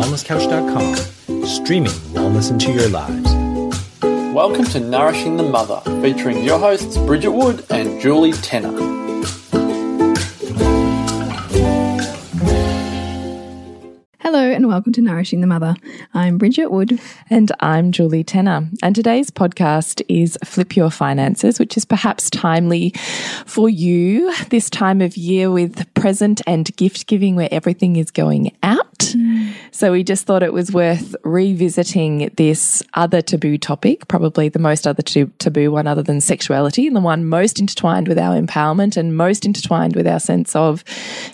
[0.00, 3.30] wellnesscouch.com, streaming wellness into your lives.
[4.34, 8.72] Welcome to Nourishing the Mother, featuring your hosts Bridget Wood and Julie Tenner.
[14.20, 15.74] Hello and welcome to Nourishing the Mother.
[16.14, 16.98] I'm Bridget Wood.
[17.28, 18.70] And I'm Julie Tenner.
[18.82, 22.94] And today's podcast is Flip Your Finances, which is perhaps timely
[23.44, 28.56] for you this time of year with present and gift giving where everything is going
[28.62, 28.89] out.
[29.00, 29.52] Mm.
[29.72, 34.86] So we just thought it was worth revisiting this other taboo topic, probably the most
[34.86, 39.16] other taboo one other than sexuality, and the one most intertwined with our empowerment and
[39.16, 40.84] most intertwined with our sense of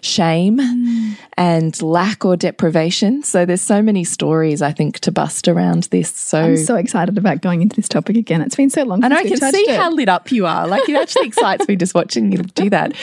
[0.00, 1.16] shame mm.
[1.36, 3.22] and lack or deprivation.
[3.22, 6.10] So there's so many stories I think to bust around this.
[6.14, 8.40] So I'm so excited about going into this topic again.
[8.40, 9.02] It's been so long.
[9.02, 9.78] I And I can see it.
[9.78, 10.66] how lit up you are.
[10.66, 12.96] Like it actually excites me just watching you do that.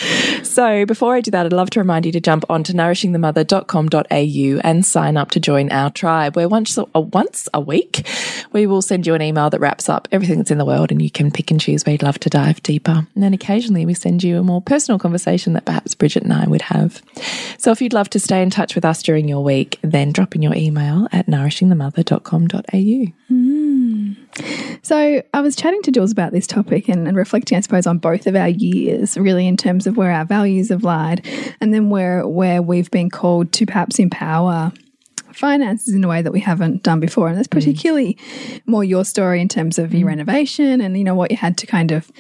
[0.44, 4.53] So before I do that, I'd love to remind you to jump on onto nourishingthemother.com.au
[4.62, 8.08] and sign up to join our tribe where once a, uh, once a week
[8.52, 11.02] we will send you an email that wraps up everything that's in the world and
[11.02, 13.06] you can pick and choose where you'd love to dive deeper.
[13.14, 16.48] And then occasionally we send you a more personal conversation that perhaps Bridget and I
[16.48, 17.02] would have.
[17.58, 20.36] So if you'd love to stay in touch with us during your week, then drop
[20.36, 23.53] in your email at nourishingthemother.com.au.
[23.94, 24.86] Mm.
[24.86, 28.00] So I was chatting to Jules about this topic and, and, reflecting, I suppose, on
[28.00, 31.26] both of our years, really in terms of where our values have lied,
[31.62, 34.72] and then where where we've been called to perhaps empower
[35.34, 37.28] finances in a way that we haven't done before.
[37.28, 37.52] And that's mm.
[37.52, 38.62] particularly mm.
[38.66, 40.10] more your story in terms of your mm.
[40.10, 42.12] renovation and you know what you had to kind of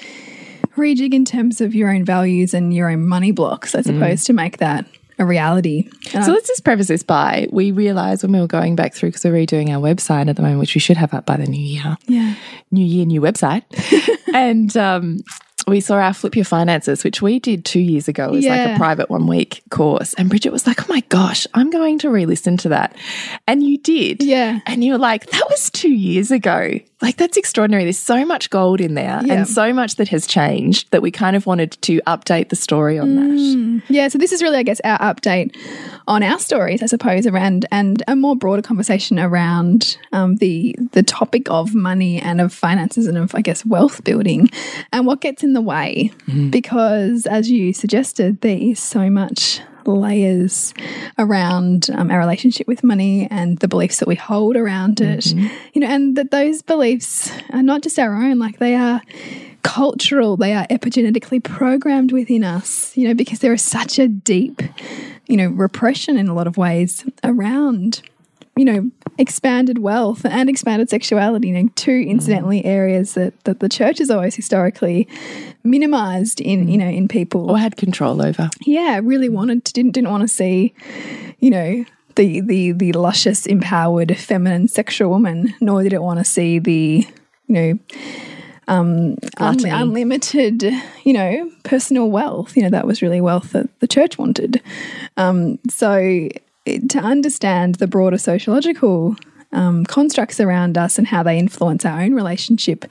[0.75, 4.25] rejig in terms of your own values and your own money blocks, I suppose, mm.
[4.27, 4.85] to make that
[5.19, 5.89] a reality.
[6.14, 9.09] Um, so let's just preface this by we realized when we were going back through
[9.09, 11.45] because we're redoing our website at the moment, which we should have up by the
[11.45, 11.97] new year.
[12.08, 12.36] Yeah.
[12.72, 13.64] New year, new website.
[14.33, 15.20] and um,
[15.67, 18.66] we saw our Flip Your Finances, which we did two years ago as yeah.
[18.66, 20.14] like a private one week course.
[20.16, 22.95] And Bridget was like, oh my gosh, I'm going to re listen to that.
[23.48, 24.22] And you did.
[24.22, 24.59] Yeah.
[24.66, 26.80] And you were like, that was two years ago.
[27.03, 27.83] Like, that's extraordinary.
[27.83, 29.33] There's so much gold in there yeah.
[29.33, 32.97] and so much that has changed that we kind of wanted to update the story
[32.97, 33.81] on mm.
[33.81, 33.93] that.
[33.93, 34.08] Yeah.
[34.08, 35.53] So, this is really, I guess, our update
[36.08, 41.03] on our stories, I suppose, around and a more broader conversation around um, the, the
[41.03, 44.49] topic of money and of finances and of, I guess, wealth building
[44.93, 46.09] and what gets in the way.
[46.27, 46.52] Mm.
[46.52, 49.59] Because, as you suggested, there is so much
[49.92, 50.73] layers
[51.17, 55.26] around um, our relationship with money and the beliefs that we hold around it.
[55.26, 55.49] Mm -hmm.
[55.73, 59.02] You know, and that those beliefs are not just our own, like they are
[59.64, 64.61] cultural, they are epigenetically programmed within us, you know, because there is such a deep,
[65.27, 68.02] you know, repression in a lot of ways around
[68.55, 73.69] you know, expanded wealth and expanded sexuality, you know, two incidentally areas that, that the
[73.69, 75.08] church has always historically
[75.64, 77.49] minimized in, you know, in people.
[77.49, 78.49] Or had control over.
[78.65, 80.73] Yeah, really wanted to, didn't didn't want to see,
[81.39, 86.25] you know, the the the luscious, empowered, feminine, sexual woman, nor did it want to
[86.25, 87.08] see the,
[87.47, 87.80] you know,
[88.67, 90.63] um, un unlimited,
[91.03, 92.55] you know, personal wealth.
[92.55, 94.61] You know, that was really wealth that the church wanted.
[95.17, 96.30] Um, so
[96.65, 99.15] to understand the broader sociological
[99.51, 102.85] um, constructs around us and how they influence our own relationship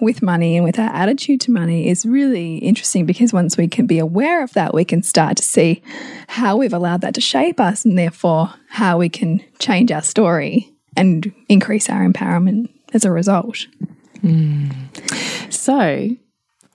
[0.00, 3.86] with money and with our attitude to money is really interesting because once we can
[3.86, 5.80] be aware of that, we can start to see
[6.26, 10.68] how we've allowed that to shape us and therefore how we can change our story
[10.96, 13.66] and increase our empowerment as a result.
[14.24, 15.52] Mm.
[15.52, 16.16] So,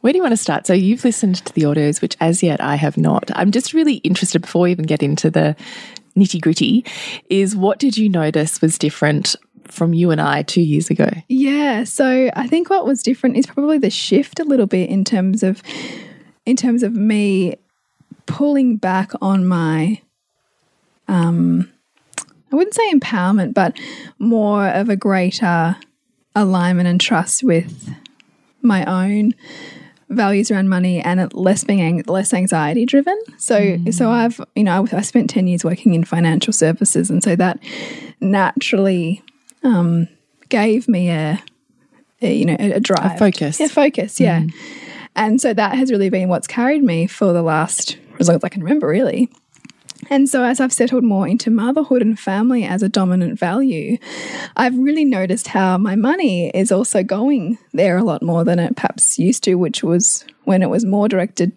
[0.02, 0.66] where do you want to start?
[0.66, 3.30] So you've listened to the audios, which as yet I have not.
[3.36, 5.56] I'm just really interested before we even get into the
[6.18, 6.84] nitty gritty
[7.30, 9.36] is what did you notice was different
[9.66, 11.10] from you and I two years ago?
[11.28, 11.84] Yeah.
[11.84, 15.44] So I think what was different is probably the shift a little bit in terms
[15.44, 15.62] of
[16.46, 17.56] in terms of me
[18.26, 20.02] pulling back on my
[21.08, 21.72] um
[22.52, 23.78] I wouldn't say empowerment, but
[24.20, 25.76] more of a greater
[26.34, 27.94] alignment and trust with
[28.62, 29.34] my own
[30.10, 33.20] values around money and less being less anxiety driven.
[33.38, 33.94] So mm.
[33.94, 37.36] so I've you know I, I, spent ten years working in financial services, and so
[37.36, 37.60] that
[38.22, 39.24] naturally
[39.64, 40.08] um,
[40.50, 41.42] gave me a,
[42.22, 44.42] a, you know a, a drive, a focus, yeah, focus, yeah.
[44.42, 44.54] Mm.
[45.16, 48.44] And so that has really been what's carried me for the last as long as
[48.44, 49.30] I can remember, really.
[50.10, 53.98] And so, as I've settled more into motherhood and family as a dominant value,
[54.56, 58.76] I've really noticed how my money is also going there a lot more than it
[58.76, 61.52] perhaps used to, which was when it was more directed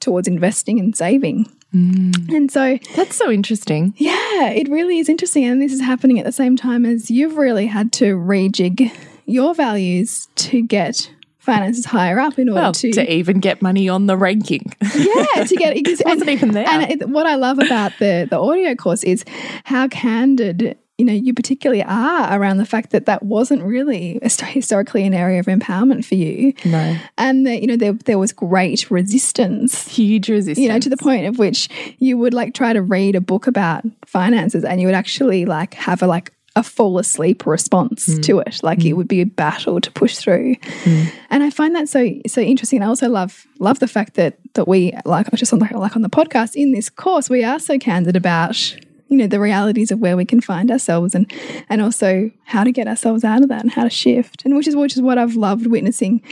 [0.00, 1.46] towards investing and saving.
[1.74, 2.32] Mm.
[2.34, 3.94] And so that's so interesting.
[3.96, 5.44] Yeah, it really is interesting.
[5.44, 8.92] And this is happening at the same time as you've really had to rejig
[9.26, 11.10] your values to get
[11.46, 14.72] finances higher up in order well, to to even get money on the ranking.
[14.82, 16.68] Yeah, to get it wasn't even there.
[16.68, 19.24] And it, what I love about the the audio course is
[19.64, 25.04] how candid you know, you particularly are around the fact that that wasn't really historically
[25.04, 26.54] an area of empowerment for you.
[26.64, 26.96] No.
[27.18, 29.86] And that, you know, there, there was great resistance.
[29.88, 30.58] Huge resistance.
[30.58, 31.68] You know, to the point of which
[31.98, 35.74] you would like try to read a book about finances and you would actually like
[35.74, 38.22] have a like a fall asleep response mm.
[38.24, 38.60] to it.
[38.62, 38.86] Like mm.
[38.86, 40.56] it would be a battle to push through.
[40.56, 41.12] Mm.
[41.30, 42.82] And I find that so so interesting.
[42.82, 46.02] I also love love the fact that that we like just on the like on
[46.02, 48.74] the podcast in this course we are so candid about
[49.08, 51.30] you know the realities of where we can find ourselves and
[51.68, 54.66] and also how to get ourselves out of that and how to shift and which
[54.66, 56.22] is which is what I've loved witnessing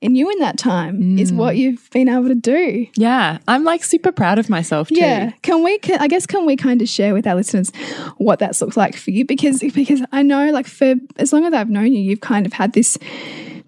[0.00, 1.20] in you in that time mm.
[1.20, 2.86] is what you've been able to do.
[2.96, 4.96] Yeah, I'm like super proud of myself too.
[4.96, 5.78] Yeah, can we?
[5.78, 7.70] Can, I guess can we kind of share with our listeners
[8.18, 9.24] what that's looked like for you?
[9.24, 12.52] Because because I know like for as long as I've known you, you've kind of
[12.52, 12.98] had this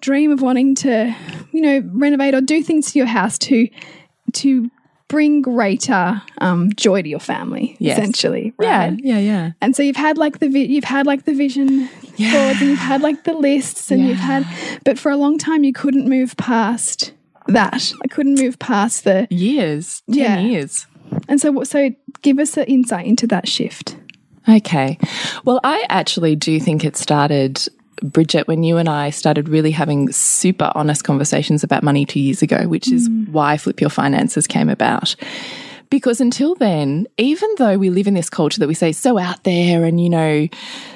[0.00, 1.14] dream of wanting to,
[1.52, 3.68] you know, renovate or do things to your house to
[4.34, 4.70] to
[5.08, 7.98] bring greater um, joy to your family, yes.
[7.98, 8.52] essentially.
[8.58, 8.92] Right?
[9.02, 9.50] Yeah, yeah, yeah.
[9.60, 12.32] And so you've had like the you've had like the vision yeah.
[12.32, 14.08] boards, and you've had like the lists, and yeah.
[14.08, 14.46] you've had,
[14.84, 17.12] but for a long time you couldn't move past
[17.46, 17.92] that.
[18.04, 20.40] I couldn't move past the years, ten yeah.
[20.40, 20.86] years.
[21.28, 21.90] And so, so
[22.22, 23.96] give us an insight into that shift.
[24.48, 24.98] Okay.
[25.44, 27.66] Well, I actually do think it started
[28.02, 32.42] Bridget, when you and I started really having super honest conversations about money two years
[32.42, 33.28] ago, which is mm.
[33.28, 35.16] why Flip Your Finances came about.
[35.90, 39.44] Because until then, even though we live in this culture that we say so out
[39.44, 40.48] there and, you know,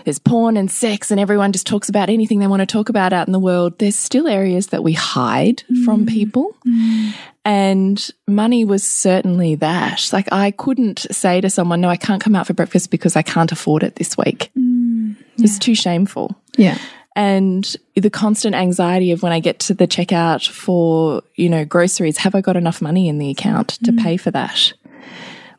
[0.05, 3.13] there's porn and sex and everyone just talks about anything they want to talk about
[3.13, 5.85] out in the world, there's still areas that we hide mm.
[5.85, 6.57] from people.
[6.67, 7.15] Mm.
[7.45, 10.11] And money was certainly that.
[10.13, 13.23] Like I couldn't say to someone, no, I can't come out for breakfast because I
[13.23, 14.51] can't afford it this week.
[14.57, 15.17] Mm.
[15.37, 15.45] Yeah.
[15.45, 16.37] It's too shameful.
[16.57, 16.79] Yeah
[17.15, 22.19] and the constant anxiety of when I get to the checkout for, you know, groceries,
[22.19, 24.03] have I got enough money in the account to mm.
[24.03, 24.73] pay for that?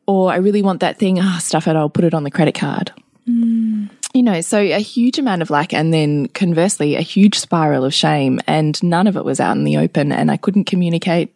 [0.06, 2.32] Or I really want that thing, ah, oh, stuff it, I'll put it on the
[2.32, 2.92] credit card.
[3.28, 3.90] Mm.
[4.14, 7.94] You know, so a huge amount of lack, and then conversely, a huge spiral of
[7.94, 11.34] shame, and none of it was out in the open, and I couldn't communicate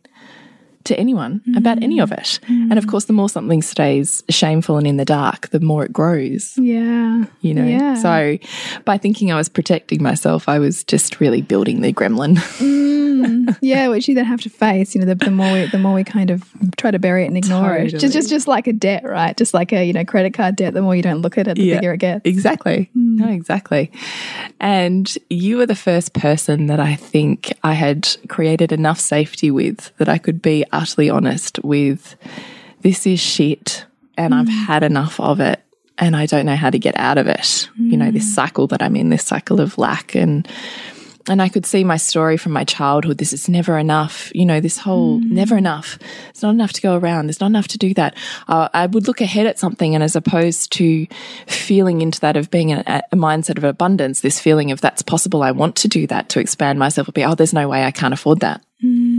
[0.87, 1.57] to anyone mm.
[1.57, 2.39] about any of it.
[2.47, 2.71] Mm.
[2.71, 5.93] And of course, the more something stays shameful and in the dark, the more it
[5.93, 6.57] grows.
[6.57, 7.25] Yeah.
[7.41, 7.65] You know?
[7.65, 7.95] Yeah.
[7.95, 8.37] So
[8.85, 12.37] by thinking I was protecting myself, I was just really building the gremlin.
[13.17, 13.57] Mm.
[13.61, 14.93] yeah, which you then have to face.
[14.93, 16.43] You know, the, the, more we the more we kind of
[16.77, 17.87] try to bury it and ignore totally.
[17.87, 17.99] it.
[17.99, 19.35] Just just just like a debt, right?
[19.35, 21.55] Just like a, you know, credit card debt, the more you don't look at it,
[21.55, 22.21] the yeah, bigger it gets.
[22.25, 22.89] Exactly.
[22.95, 23.17] Mm.
[23.17, 23.91] No, exactly.
[24.59, 29.91] And you were the first person that I think I had created enough safety with
[29.97, 32.15] that I could be utterly honest with
[32.81, 33.85] this is shit
[34.17, 34.39] and mm.
[34.39, 35.61] I've had enough of it
[35.97, 37.69] and I don't know how to get out of it.
[37.79, 37.91] Mm.
[37.91, 38.35] You know, this mm.
[38.35, 40.47] cycle that I'm in, this cycle of lack and
[41.29, 43.17] and I could see my story from my childhood.
[43.17, 44.31] This is never enough.
[44.33, 45.29] You know, this whole mm.
[45.29, 45.99] never enough.
[46.29, 47.27] It's not enough to go around.
[47.27, 48.15] There's not enough to do that.
[48.47, 51.05] Uh, I would look ahead at something, and as opposed to
[51.47, 55.43] feeling into that of being a, a, mindset of abundance, this feeling of that's possible.
[55.43, 57.07] I want to do that to expand myself.
[57.07, 58.63] Would be oh, there's no way I can't afford that.
[58.83, 59.16] Mm.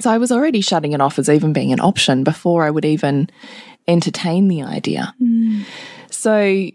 [0.00, 2.84] So I was already shutting it off as even being an option before I would
[2.84, 3.30] even
[3.88, 5.14] entertain the idea.
[5.22, 5.64] Mm.
[6.10, 6.70] So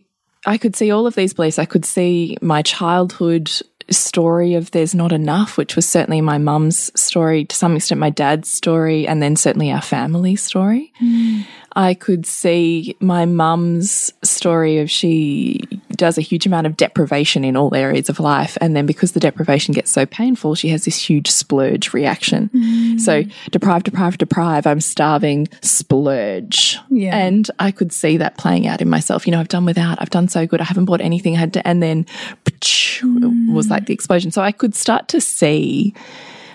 [0.45, 1.59] I could see all of these beliefs.
[1.59, 3.51] I could see my childhood
[3.89, 8.09] story of there's not enough, which was certainly my mum's story, to some extent my
[8.09, 10.93] dad's story, and then certainly our family story.
[11.01, 11.45] Mm.
[11.75, 17.55] I could see my mum's story of she does a huge amount of deprivation in
[17.55, 18.57] all areas of life.
[18.59, 22.49] And then because the deprivation gets so painful, she has this huge splurge reaction.
[22.53, 22.99] Mm.
[22.99, 26.77] So deprive, deprive, deprive, I'm starving, splurge.
[26.89, 27.15] Yeah.
[27.15, 29.25] And I could see that playing out in myself.
[29.25, 31.53] You know, I've done without, I've done so good, I haven't bought anything, I had
[31.53, 32.05] to, and then
[32.45, 33.53] mm.
[33.53, 34.31] was like the explosion.
[34.31, 35.93] So I could start to see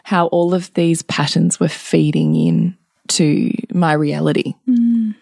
[0.05, 2.77] how all of these patterns were feeding in
[3.09, 4.55] to my reality.
[4.69, 5.15] Mm.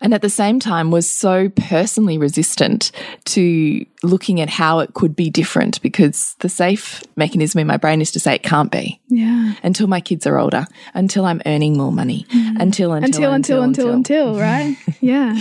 [0.00, 2.90] And at the same time, was so personally resistant
[3.26, 8.00] to looking at how it could be different because the safe mechanism in my brain
[8.00, 9.00] is to say it can't be.
[9.08, 9.54] Yeah.
[9.62, 12.60] Until my kids are older, until I'm earning more money, mm.
[12.60, 14.76] until, until, until, until, until, until, until right?
[15.00, 15.38] yeah.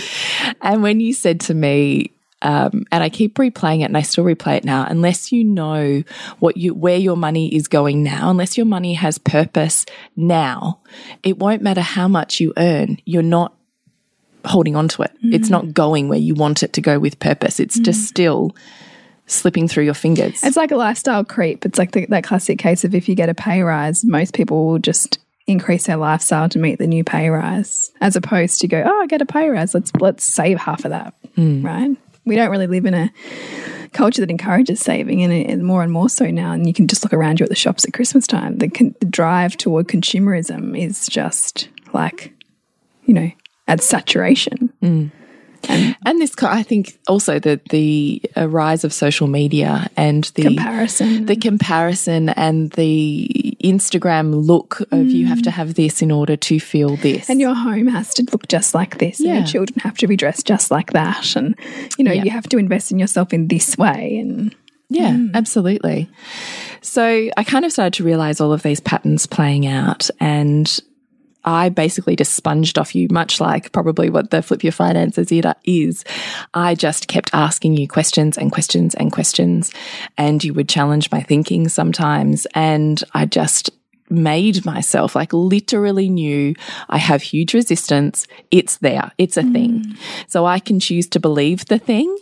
[0.62, 2.12] and when you said to me,
[2.43, 4.85] um, and I keep replaying it and I still replay it now.
[4.88, 6.03] Unless you know
[6.39, 9.85] what you, where your money is going now, unless your money has purpose
[10.15, 10.81] now,
[11.23, 13.00] it won't matter how much you earn.
[13.05, 13.55] You're not
[14.45, 15.12] holding on to it.
[15.23, 15.33] Mm.
[15.33, 17.62] It's not going where you want it to go with purpose.
[17.62, 17.85] It's mm.
[17.85, 18.53] just still
[19.25, 20.43] slipping through your fingers.
[20.43, 21.65] It's like a lifestyle creep.
[21.65, 24.65] It's like the, that classic case of if you get a pay rise, most people
[24.65, 28.83] will just increase their lifestyle to meet the new pay rise, as opposed to go,
[28.85, 29.73] oh, I get a pay rise.
[29.73, 31.63] Let's let's save half of that, mm.
[31.63, 31.97] right?
[32.25, 33.12] We don't really live in a
[33.92, 36.51] culture that encourages saving, and, it, more and more so now.
[36.51, 38.58] And you can just look around you at the shops at Christmas time.
[38.58, 38.68] The,
[39.00, 42.34] the drive toward consumerism is just like,
[43.06, 43.32] you know,
[43.68, 44.74] at saturation.
[44.82, 45.12] Mm.
[45.70, 51.25] And this, I think, also the the uh, rise of social media and the Comparison.
[51.25, 55.53] the comparison and the Instagram look of you have to mm.
[55.53, 57.29] have this in order to feel this.
[57.29, 59.38] and your home has to look just like this, and Yeah.
[59.39, 61.55] your children have to be dressed just like that, and
[61.98, 62.24] you know Yeah.
[62.24, 64.17] you have to invest in yourself in this way.
[64.20, 64.53] And
[64.89, 65.32] Yeah, mm.
[65.34, 66.10] absolutely.
[66.82, 70.79] So I kind of started to realize all of these patterns playing out and
[71.45, 75.31] I basically just sponged off you, much like probably what the Flip Your Finances
[75.65, 76.05] is.
[76.53, 79.71] I just kept asking you questions and questions and questions,
[80.17, 82.47] and you would challenge my thinking sometimes.
[82.53, 83.71] And I just
[84.09, 86.53] made myself like literally knew
[86.89, 88.27] I have huge resistance.
[88.51, 89.12] It's there.
[89.17, 89.53] It's a mm.
[89.53, 89.97] thing.
[90.27, 92.15] So I can choose to believe the thing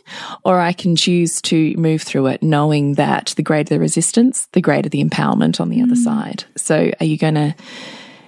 [0.44, 4.62] or I can choose to move through it knowing that the greater the resistance, the
[4.62, 6.04] greater the empowerment on the other mm.
[6.04, 6.46] side.
[6.56, 7.56] So are you going to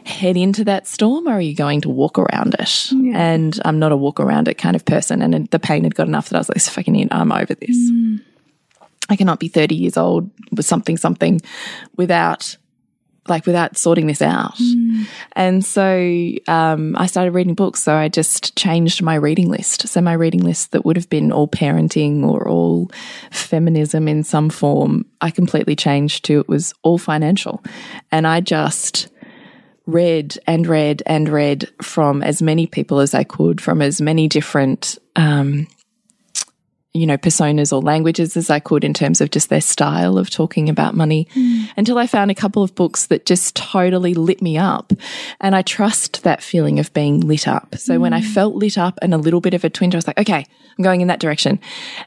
[0.05, 2.91] head into that storm or are you going to walk around it?
[3.15, 5.21] And I'm not a walk around it kind of person.
[5.21, 7.77] And the pain had got enough that I was like, fucking in, I'm over this.
[9.09, 11.41] I cannot be 30 years old with something, something
[11.97, 12.57] without
[13.27, 14.59] like without sorting this out.
[15.33, 17.81] And so um, I started reading books.
[17.81, 19.87] So I just changed my reading list.
[19.87, 22.91] So my reading list that would have been all parenting or all
[23.31, 27.63] feminism in some form, I completely changed to it was all financial.
[28.11, 29.07] And I just
[29.85, 34.27] read and read and read from as many people as I could, from as many
[34.27, 35.67] different um,
[36.93, 40.29] you know, personas or languages as I could in terms of just their style of
[40.29, 41.27] talking about money
[41.75, 44.93] until I found a couple of books that just totally lit me up.
[45.41, 47.75] And I trust that feeling of being lit up.
[47.77, 50.05] So when I felt lit up and a little bit of a twinge, I was
[50.05, 50.45] like, okay,
[50.77, 51.59] I'm going in that direction.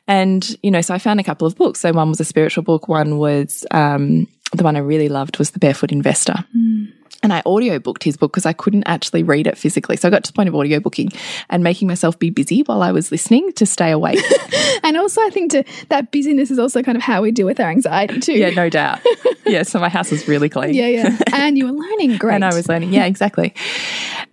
[0.06, 1.80] And, you know, so I found a couple of books.
[1.80, 5.50] So one was a spiritual book, one was um, the one I really loved was
[5.50, 6.44] The Barefoot Investor.
[7.26, 9.96] And I audiobooked his book because I couldn't actually read it physically.
[9.96, 11.12] So I got to the point of audiobooking
[11.50, 14.20] and making myself be busy while I was listening to stay awake.
[14.84, 17.58] and also I think to that busyness is also kind of how we deal with
[17.58, 18.34] our anxiety too.
[18.34, 19.00] yeah, no doubt.
[19.46, 20.74] Yeah, so my house was really clean.
[20.74, 21.16] yeah, yeah.
[21.32, 22.34] And you were learning great.
[22.34, 22.92] And I was learning.
[22.92, 23.54] Yeah, exactly.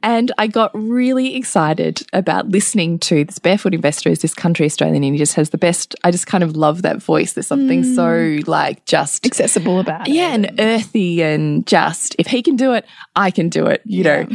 [0.02, 5.04] And I got really excited about listening to this barefoot investor is this country Australian
[5.04, 7.34] and he just has the best I just kind of love that voice.
[7.34, 7.96] There's something mm.
[7.96, 10.14] so like just accessible about it.
[10.16, 12.83] yeah, and earthy and just if he can do it,
[13.16, 14.28] I can do it, you know.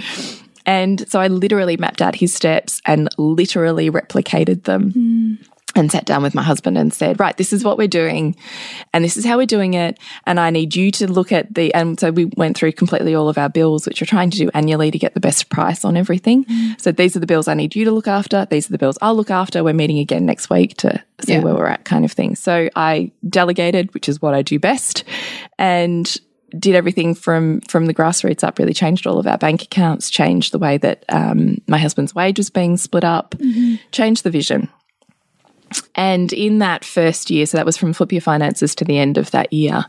[0.66, 4.90] And so I literally mapped out his steps and literally replicated them.
[4.92, 5.34] Hmm.
[5.74, 8.34] And sat down with my husband and said, Right, this is what we're doing,
[8.92, 9.96] and this is how we're doing it.
[10.26, 11.72] And I need you to look at the.
[11.72, 14.50] And so we went through completely all of our bills, which we're trying to do
[14.54, 16.44] annually to get the best price on everything.
[16.48, 16.72] Hmm.
[16.78, 18.44] So these are the bills I need you to look after.
[18.50, 19.62] These are the bills I'll look after.
[19.62, 21.40] We're meeting again next week to see Yeah.
[21.40, 22.34] where we're at, kind of thing.
[22.34, 25.04] So I delegated, which is what I do best,
[25.58, 26.12] and
[26.58, 28.58] did everything from from the grassroots up.
[28.58, 32.38] Really changed all of our bank accounts, changed the way that um, my husband's wage
[32.38, 33.34] was being split up,
[33.92, 34.68] changed the vision.
[35.94, 39.18] And in that first year, so that was from Flip Your Finances to the end
[39.18, 39.84] of that year,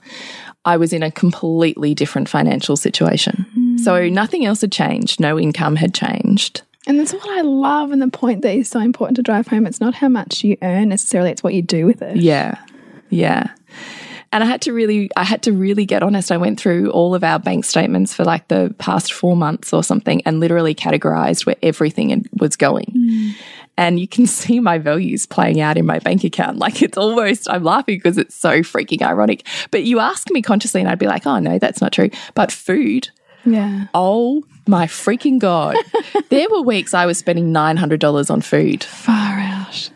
[0.66, 3.78] I was in a completely different financial situation.
[3.78, 5.22] So nothing else had changed.
[5.22, 6.64] No income had changed.
[6.86, 9.66] And that's what I love and the point that is so important to drive home.
[9.66, 12.18] It's not how much you earn necessarily, it's what you do with it.
[12.18, 12.58] Yeah.
[13.10, 13.52] Yeah.
[14.32, 16.32] And I had to really, I had to really get honest.
[16.32, 19.84] I went through all of our bank statements for like the past four months or
[19.84, 22.94] something and literally categorized where everything was going.
[22.96, 23.32] Mm.
[23.78, 26.58] And you can see my values playing out in my bank account.
[26.70, 29.48] Like it's almost, I'm laughing because it's so freaking ironic.
[29.72, 32.10] But you ask me consciously and I'd be like, oh no, that's not true.
[32.36, 33.10] But food,
[33.46, 33.88] Yeah.
[33.96, 35.76] oh my freaking God.
[36.30, 38.84] there were weeks I was spending $900 on food.
[38.84, 39.90] Far out.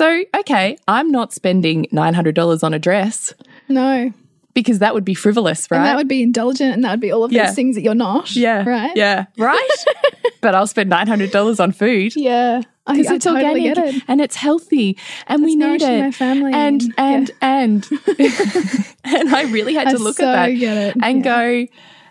[0.00, 3.34] So, okay, I'm not spending $900 on a dress
[3.68, 4.12] No.
[4.54, 5.76] because that would be frivolous, right?
[5.76, 7.46] And that would be indulgent and that would be all of Yeah.
[7.46, 8.34] those things that you're not.
[8.34, 8.64] yeah.
[8.66, 8.96] Right?
[8.96, 9.26] Yeah.
[9.36, 9.68] Right?
[10.40, 12.16] but I'll spend $900 on food.
[12.16, 12.62] Yeah.
[12.86, 14.02] Because I it's totally organic get it.
[14.08, 14.96] and it's healthy
[15.28, 16.00] and we need it.
[16.00, 18.08] my family and and- and and
[19.04, 21.66] and I really had to I look so at that and Yeah.
[21.66, 21.66] go,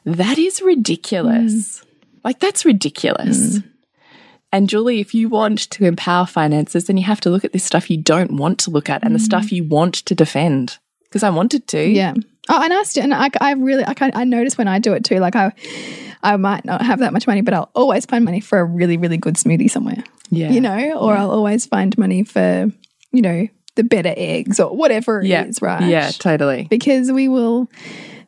[0.06, 1.80] that is ridiculous.
[1.80, 1.86] Mm.
[2.24, 3.58] Like that's ridiculous.
[3.60, 3.69] Mm.
[4.52, 7.64] And Julie, if you want to empower finances, then you have to look at this
[7.64, 9.52] stuff you don't want to look at and the stuff mm.
[9.52, 10.80] you want to defend.
[11.04, 11.88] Because I wanted to.
[11.88, 12.14] Yeah.
[12.50, 15.04] Oh, and I still, and I, I really, I, I notice when I do it
[15.06, 15.20] too.
[15.20, 15.54] Like I,
[16.24, 18.98] I might not have that much money, but I'll always find money for a really,
[18.98, 20.04] really good smoothie somewhere.
[20.32, 20.50] Yeah.
[20.50, 22.72] You know, or I'll always find money for,
[23.12, 25.68] you know, the better eggs or whatever it is, yeah.
[25.68, 25.88] right?
[25.88, 26.68] Yeah, totally.
[26.70, 27.70] Because we will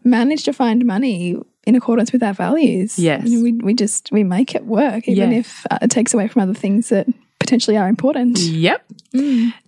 [0.04, 2.98] manage to find money in accordance with our values.
[2.98, 3.24] Yes.
[3.24, 5.40] And we, we just, we make it work, even Yeah.
[5.40, 7.08] if uh, it takes away from other things that
[7.40, 8.40] potentially are important.
[8.40, 8.86] Yep.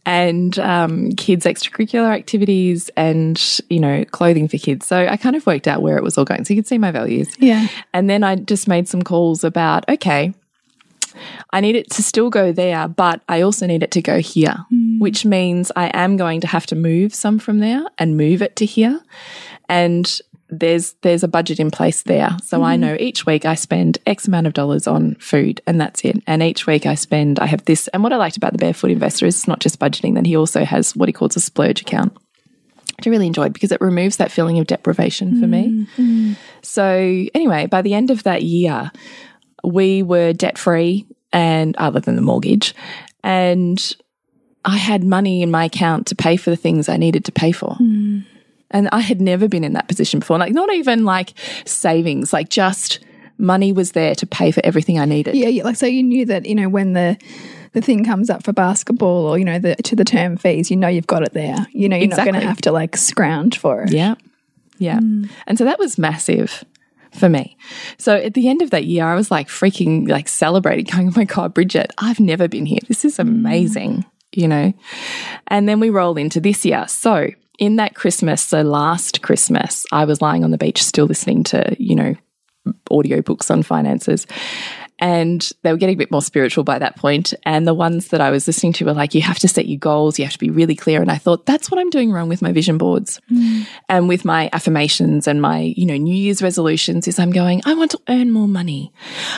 [0.05, 4.87] And um, kids' extracurricular activities and, you know, clothing for kids.
[4.87, 6.45] So I kind of worked out where it was all going.
[6.45, 7.35] So you could see my values.
[7.39, 7.67] Yeah.
[7.93, 10.33] And then I just made some calls about, okay,
[11.51, 14.55] I need it to still go there, but I also need it to go here,
[14.99, 18.55] which means I am going to have to move some from there and move it
[18.57, 18.99] to here.
[19.69, 20.19] And
[20.59, 22.35] there's there's a budget in place there.
[22.43, 22.81] So I mm-hmm.
[22.81, 26.21] know each week I spend X amount of dollars on food and that's it.
[26.27, 28.91] And each week I spend I have this and what I liked about the barefoot
[28.91, 31.81] investor is it's not just budgeting, then he also has what he calls a splurge
[31.81, 32.13] account.
[32.97, 35.87] Which I really enjoyed because it removes that feeling of deprivation for me.
[35.97, 36.33] Mm-hmm.
[36.61, 36.83] So
[37.33, 38.91] anyway, by the end of that year,
[39.63, 42.75] we were debt free and other than the mortgage.
[43.23, 43.95] And
[44.63, 47.51] I had money in my account to pay for the things I needed to pay
[47.51, 47.75] for.
[47.81, 48.25] Mm.
[48.73, 50.37] And I had never been in that position before.
[50.37, 51.33] Like, not even like
[51.65, 52.99] savings, like just
[53.37, 55.35] money was there to pay for everything I needed.
[55.35, 55.63] Yeah, yeah.
[55.63, 57.17] Like so, you knew that you know when the
[57.73, 60.77] the thing comes up for basketball or you know the to the term fees, you
[60.77, 61.67] know you've got it there.
[61.71, 63.93] You know you're not going to have to like scrounge for it.
[63.93, 64.15] Yeah.
[64.79, 64.99] Yeah.
[64.99, 65.29] Mm.
[65.47, 66.63] And so that was massive
[67.11, 67.57] for me.
[67.97, 71.13] So at the end of that year, I was like freaking like celebrating, going, oh
[71.15, 72.79] my God, Bridget, I've never been here.
[72.87, 73.21] This is mm.
[73.21, 74.73] amazing, you know?
[75.47, 76.87] And then we roll into this year.
[76.87, 77.29] So
[77.63, 81.73] in that Christmas, so last Christmas, I was lying on the beach still listening to,
[81.79, 82.15] you know,
[82.91, 84.27] audiobooks on finances.
[84.99, 87.33] And they were getting a bit more spiritual by that point.
[87.43, 89.79] And the ones that I was listening to were like, you have to set your
[89.79, 91.01] goals, you have to be really clear.
[91.01, 93.65] And I thought, that's what I'm doing wrong with my vision boards mm.
[93.89, 97.73] and with my affirmations and my, you know, New Year's resolutions is I'm going, I
[97.73, 98.93] want to earn more money.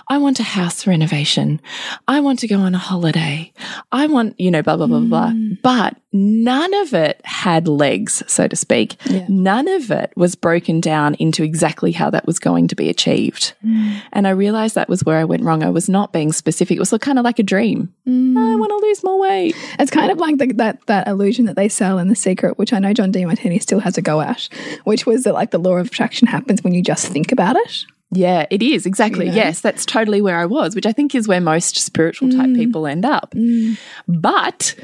[0.09, 1.61] I want a house renovation.
[2.07, 3.53] I want to go on a holiday.
[3.91, 5.31] I want, you know, blah, blah, blah, blah, blah.
[5.31, 5.61] Mm.
[5.61, 8.95] But none of it had legs, so to speak.
[9.27, 13.53] None of it was broken down into exactly how that was going to be achieved.
[13.63, 14.01] Mm.
[14.13, 15.61] And I realized that was where I went wrong.
[15.61, 16.77] I was not being specific.
[16.77, 17.93] It was kind of like a dream.
[18.07, 18.37] Mm.
[18.37, 19.55] I want to lose more weight.
[19.77, 22.71] It's kind of like the, that that illusion that they sell in The Secret, which
[22.71, 24.47] I know John Demartini still has a go at,
[24.85, 27.85] which was that like the law of attraction happens when you just think about it.
[28.11, 29.29] Yeah, it is exactly.
[29.29, 32.55] Yes, that's totally where I was, which I think is where most spiritual type mm.
[32.55, 33.33] people end up.
[33.35, 33.77] Mm.
[34.07, 34.75] But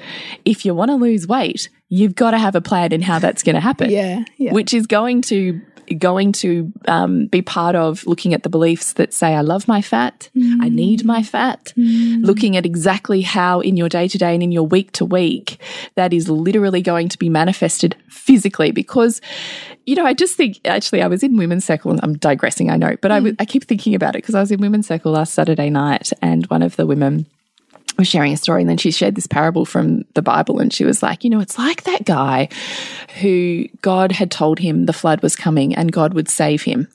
[0.43, 3.43] if you want to lose weight, you've got to have a plan in how that's
[3.43, 3.89] going to happen.
[3.89, 4.53] Yeah, yeah.
[4.53, 5.61] which is going to
[5.97, 9.81] going to um, be part of looking at the beliefs that say I love my
[9.81, 10.71] fat, I mm.
[10.71, 12.25] need my fat, mm.
[12.25, 15.61] looking at exactly how in your day to day and in your week to week
[15.95, 18.71] that is literally going to be manifested physically.
[18.71, 19.21] Because
[19.85, 22.77] you know I just think actually I was in women's circle and I'm digressing I
[22.77, 23.23] know but I mm.
[23.23, 26.11] w- I keep thinking about it because I was in women's circle last Saturday night
[26.21, 27.25] and one of the women
[28.01, 30.83] was sharing a story and then she shared this parable from the Bible and she
[30.83, 32.49] was like, you know, it's like that guy
[33.21, 36.87] who God had told him the flood was coming and God would save him.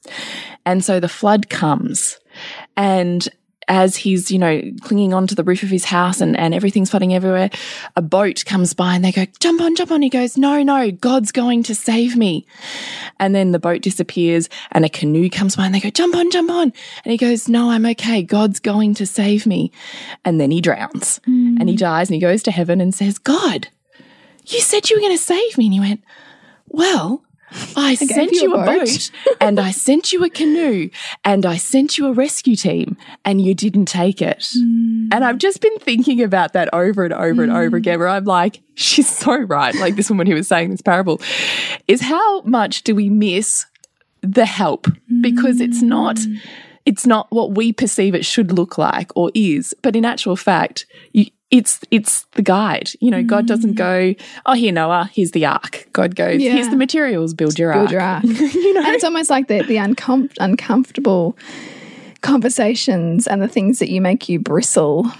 [0.64, 2.18] And so the flood comes
[2.76, 3.28] and
[3.68, 7.14] as he's, you know, clinging onto the roof of his house and, and everything's flooding
[7.14, 7.50] everywhere,
[7.96, 10.02] a boat comes by and they go, jump on, jump on.
[10.02, 12.46] He goes, no, no, God's going to save me.
[13.18, 16.30] And then the boat disappears and a canoe comes by and they go, jump on,
[16.30, 16.72] jump on.
[17.04, 18.22] And he goes, no, I'm okay.
[18.22, 19.72] God's going to save me.
[20.24, 21.56] And then he drowns hmm.
[21.58, 23.68] and he dies and he goes to heaven and says, God,
[24.46, 25.66] you said you were going to save me.
[25.66, 26.02] And he went,
[26.68, 27.24] well,
[27.76, 30.90] I, sent you a boat." boat and I sent you a canoe
[31.24, 34.46] and I sent you a rescue team and you didn't take it.
[34.54, 38.24] And I've just been thinking about that over and over and over again where I'm
[38.24, 39.74] like, she's so right.
[39.74, 41.20] Like this woman who was saying this parable
[41.86, 43.66] is how much do we miss
[44.22, 44.88] the help
[45.20, 46.18] because it's not
[46.84, 50.86] it's not what we perceive it should look like or is but in actual fact
[51.12, 52.90] you, it's it's the guide.
[53.00, 53.76] You know god doesn't mm.
[53.76, 54.14] go
[54.46, 55.86] oh here noah here's the ark.
[55.92, 56.52] God goes Yeah.
[56.52, 57.92] here's the materials build your Build ark.
[57.92, 58.24] your ark.
[58.24, 58.80] you know?
[58.84, 61.36] And it's almost like the the uncom uncomfortable
[62.22, 65.10] conversations and the things that you make you bristle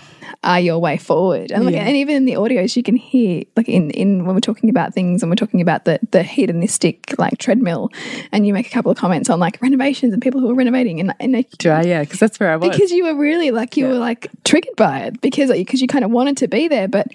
[0.46, 1.50] are your way forward.
[1.50, 1.82] And like, Yeah.
[1.84, 4.94] and even in the audios, you can hear like in in when we're talking about
[4.94, 7.90] things and we're talking about the the hedonistic like treadmill,
[8.32, 11.00] and you make a couple of comments on like renovations and people who are renovating
[11.00, 11.82] and and like, Do I?
[11.82, 14.76] yeah because that's where i was because you were really like you were like triggered
[14.76, 17.08] by it because because you kind of wanted to be there, but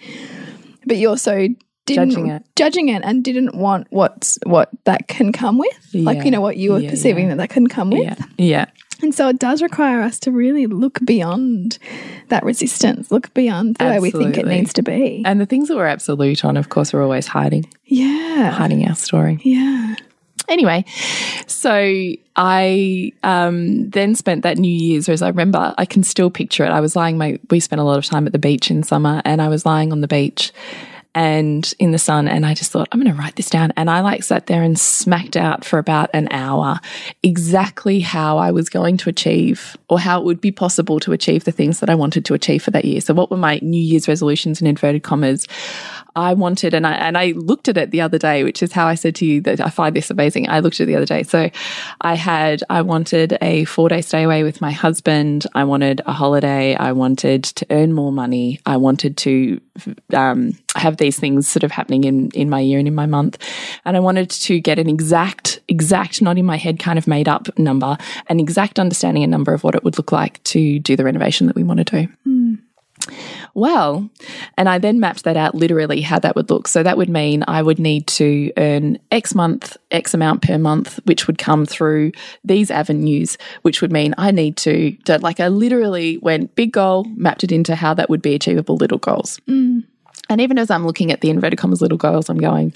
[0.85, 1.47] but you also
[1.87, 2.43] didn't Judging it.
[2.55, 6.57] judging it and didn't want what's what that can come with, like you know what
[6.57, 7.29] you were Yeah, perceiving yeah.
[7.35, 8.65] that that can come with, yeah yeah
[9.01, 11.77] and so it does require us to really look beyond
[12.29, 15.23] that resistance, look beyond the way we think it needs to be.
[15.25, 17.65] and the things that we're absolute on of course we're always hiding.
[17.85, 19.39] Yeah, hiding our story.
[19.43, 19.95] Yeah,
[20.51, 20.83] Anyway,
[21.47, 21.71] so
[22.35, 26.69] I um, then spent that New Year's, as I remember, I can still picture it.
[26.69, 29.21] I was lying, my we spent a lot of time at the beach in summer,
[29.23, 30.51] and I was lying on the beach
[31.13, 33.73] and in the sun, and I just thought, I'm going to write this down.
[33.75, 36.79] And I like sat there and smacked out for about an hour
[37.21, 41.43] exactly how I was going to achieve or how it would be possible to achieve
[41.43, 43.01] the things that I wanted to achieve for that year.
[43.01, 45.47] So, what were my New Year's resolutions in inverted commas?
[46.15, 48.87] I wanted, and I and I looked at it the other day, which is how
[48.87, 50.49] I said to you that I find this amazing.
[50.49, 51.23] I looked at it the other day.
[51.23, 51.49] So
[52.01, 55.45] I had I wanted a four day stay away with my husband.
[55.55, 56.75] I wanted a holiday.
[56.75, 58.59] I wanted to earn more money.
[58.65, 59.61] I wanted to
[60.13, 63.37] um, have these things sort of happening in in my year and in my month,
[63.83, 67.27] and I wanted to get an exact exact not in my head kind of made
[67.27, 70.95] up number, an exact understanding and number of what it would look like to do
[70.95, 72.07] the renovation that we want to do.
[73.53, 74.09] Well,
[74.57, 76.67] and I then mapped that out literally how that would look.
[76.67, 80.99] So that would mean I would need to earn X month, X amount per month,
[81.05, 82.11] which would come through
[82.43, 87.05] these avenues, which would mean I need to, to like, I literally went big goal,
[87.15, 89.39] mapped it into how that would be achievable little goals.
[89.49, 89.83] Mm.
[90.31, 92.73] And even as I'm looking at the inverted commas little girls, I'm going,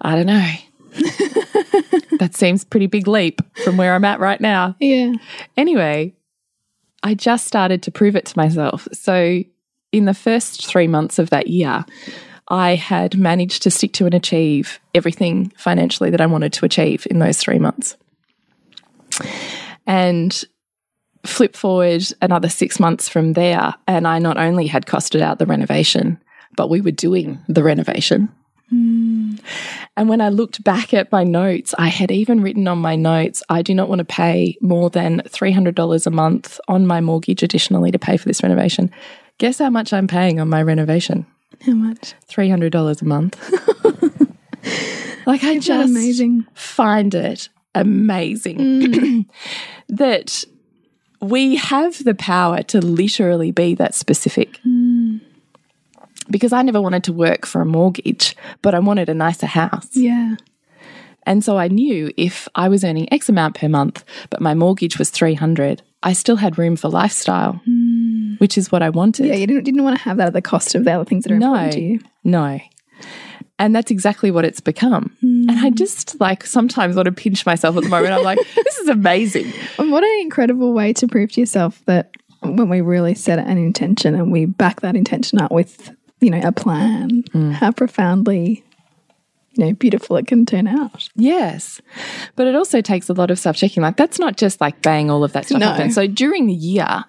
[0.00, 0.52] I don't know.
[2.18, 4.74] that seems pretty big leap from where I'm at right now.
[4.80, 5.12] Yeah.
[5.58, 6.14] Anyway,
[7.02, 8.88] I just started to prove it to myself.
[8.90, 9.44] So,
[9.92, 11.84] in the first three months of that year,
[12.48, 17.06] I had managed to stick to and achieve everything financially that I wanted to achieve
[17.10, 17.98] in those three months.
[19.86, 20.42] And
[21.26, 25.44] flip forward another six months from there, and I not only had costed out the
[25.44, 26.18] renovation,
[26.56, 28.28] but we were doing the renovation.
[29.96, 33.42] And when I looked back at my notes, I had even written on my notes,
[33.48, 37.90] I do not want to pay more than $300 a month on my mortgage additionally
[37.90, 38.90] to pay for this renovation.
[39.38, 41.26] Guess how much I'm paying on my renovation?
[41.62, 42.14] How much?
[42.28, 43.52] $300 a month.
[45.26, 46.46] like, I Isn't just amazing?
[46.54, 49.26] find it amazing mm.
[49.88, 50.44] that
[51.20, 54.58] we have the power to literally be that specific.
[56.30, 59.88] Because I never wanted to work for a mortgage, but I wanted a nicer house.
[59.92, 60.36] Yeah.
[61.24, 64.98] And so I knew if I was earning X amount per month, but my mortgage
[64.98, 68.34] was 300, I still had room for lifestyle, hmm.
[68.38, 69.26] which is what I wanted.
[69.26, 71.24] Yeah, you didn't, didn't want to have that at the cost of the other things
[71.24, 72.00] that are No, important to you.
[72.24, 72.60] no.
[73.58, 75.14] And that's exactly what it's become.
[75.20, 75.74] And I hmm.
[75.74, 78.14] just like sometimes want to pinch myself at the moment.
[78.14, 79.52] I'm like, this is amazing.
[79.78, 82.10] And what an incredible way to prove to yourself that
[82.42, 86.40] when we really set an intention and we back that intention up with, you know,
[86.42, 87.52] a plan, mm.
[87.52, 88.64] how profoundly,
[89.52, 91.08] you know, beautiful it can turn out.
[91.16, 91.80] Yes.
[92.36, 93.82] But it also takes a lot of self checking.
[93.82, 95.88] Like, that's not just like bang, all of that stuff No.
[95.88, 97.04] So during the year,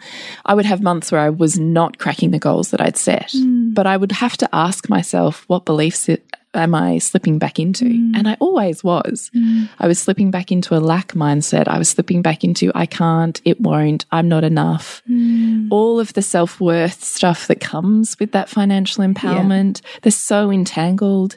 [0.45, 3.73] I would have months where I was not cracking the goals that I'd set, mm.
[3.73, 7.85] but I would have to ask myself, what beliefs it, am I slipping back into?
[7.85, 8.15] Mm.
[8.15, 9.31] And I always was.
[9.35, 9.69] Mm.
[9.79, 11.67] I was slipping back into a lack mindset.
[11.67, 15.01] I was slipping back into, I can't, it won't, I'm not enough.
[15.09, 15.67] Mm.
[15.71, 21.35] All of the self worth stuff that comes with that financial empowerment, they're so entangled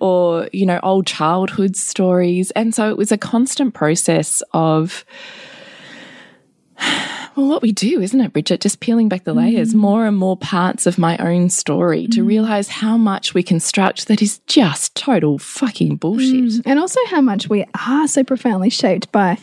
[0.00, 2.50] or, you know, old childhood stories.
[2.52, 5.04] And so it was a constant process of,
[7.36, 8.62] well, what we do, isn't it, Bridget?
[8.62, 9.38] Just peeling back the mm.
[9.38, 12.26] layers, more and more parts of my own story to mm.
[12.26, 16.44] realize how much we construct that is just total fucking bullshit.
[16.44, 16.62] Mm.
[16.64, 19.38] And also how much we are so profoundly shaped by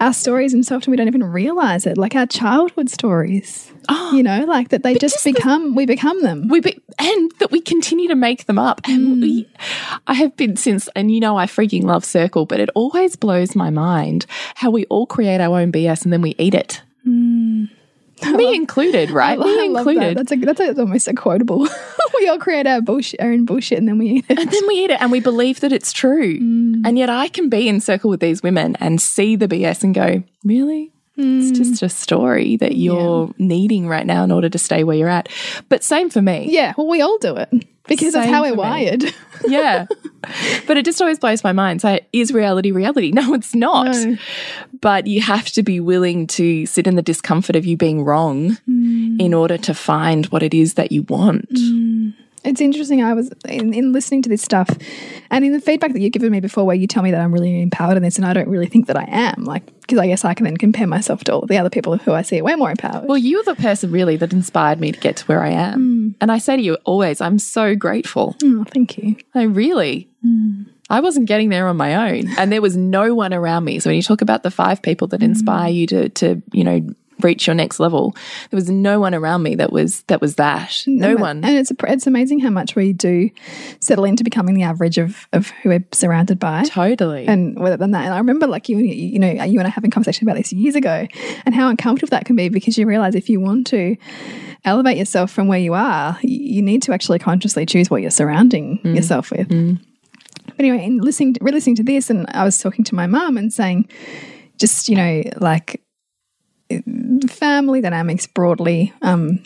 [0.00, 1.98] our stories and so often we don't even realize it.
[1.98, 3.72] Like our childhood stories.
[3.88, 6.48] Oh, you know, like that they just, just the- become we become them.
[6.48, 8.80] we be, and that we continue to make them up.
[8.86, 9.48] And we,
[10.06, 13.56] I have been since, and you know, I freaking love Circle, but it always blows
[13.56, 16.82] my mind how we all create our own BS and then we eat it.
[17.06, 17.68] Mm.
[18.32, 19.38] Me included, right?
[19.38, 19.90] Me I love that.
[19.90, 20.18] included.
[20.18, 21.68] That's a, that's a, almost a quotable.
[22.18, 24.38] we all create our bullshit, our own bullshit, and then we eat it.
[24.38, 26.38] And then we eat it and we believe that it's true.
[26.38, 26.82] Mm.
[26.86, 29.94] And yet I can be in circle with these women and see the BS and
[29.94, 30.93] go, really?
[31.16, 31.82] It's just mm.
[31.84, 35.28] a story that you're needing right now in order to stay where you're at.
[35.68, 36.48] But same for me.
[36.50, 37.52] Yeah, well, we all do it
[37.86, 39.04] because that's how we're wired.
[39.46, 39.84] Yeah.
[40.66, 41.82] but it just always blows my mind.
[41.82, 43.12] So is reality reality?
[43.14, 43.94] No, it's not.
[43.94, 44.16] No.
[44.80, 48.56] But you have to be willing to sit in the discomfort of you being wrong
[48.68, 49.20] mm.
[49.20, 51.50] in order to find what it is that you want.
[51.50, 52.14] Mm.
[52.44, 53.02] It's interesting.
[53.02, 54.68] I was in, in listening to this stuff
[55.30, 57.32] and in the feedback that you've given me before, where you tell me that I'm
[57.32, 59.44] really empowered in this, and I don't really think that I am.
[59.44, 62.12] Like, because I guess I can then compare myself to all the other people who
[62.12, 63.08] I see are way more empowered.
[63.08, 65.74] Well, you're the person really that inspired me to get to where I am.
[65.74, 66.08] Hmm.
[66.20, 68.36] And I say to you always, I'm so grateful.
[68.42, 69.16] oh, thank you.
[69.34, 70.08] I really.
[70.22, 70.64] Hmm.
[70.90, 72.28] I wasn't getting there on my own.
[72.36, 73.78] And there was no one around me.
[73.78, 75.26] So when you talk about the five people that hmm.
[75.26, 78.14] inspire you to to, you know, reach your next level,
[78.50, 80.70] there was no one around me that was that was that.
[80.70, 81.44] Mm, no And- one.
[81.44, 83.30] And it's it's amazing how much we do
[83.80, 86.64] settle into becoming the average of of who we're surrounded by.
[86.64, 87.26] Totally.
[87.26, 88.04] and whether than that.
[88.04, 90.52] And I remember like you, you know, you and I having a conversation about this
[90.52, 91.06] years ago,
[91.44, 93.96] and how uncomfortable that can be because you realize if you want to
[94.64, 98.78] elevate yourself from where you are, you need to actually consciously choose what you're surrounding
[98.78, 98.94] mm.
[98.94, 99.48] yourself with.
[99.48, 99.78] Mm.
[100.46, 103.52] But anyway, in listening, re-listening to this, and I was talking to my mum and
[103.52, 103.88] saying,
[104.58, 105.82] just you know, like
[107.28, 108.92] family dynamics broadly.
[109.02, 109.42] Um,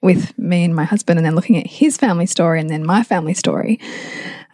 [0.00, 3.02] with me and my husband and then looking at his family story and then my
[3.02, 3.80] family story.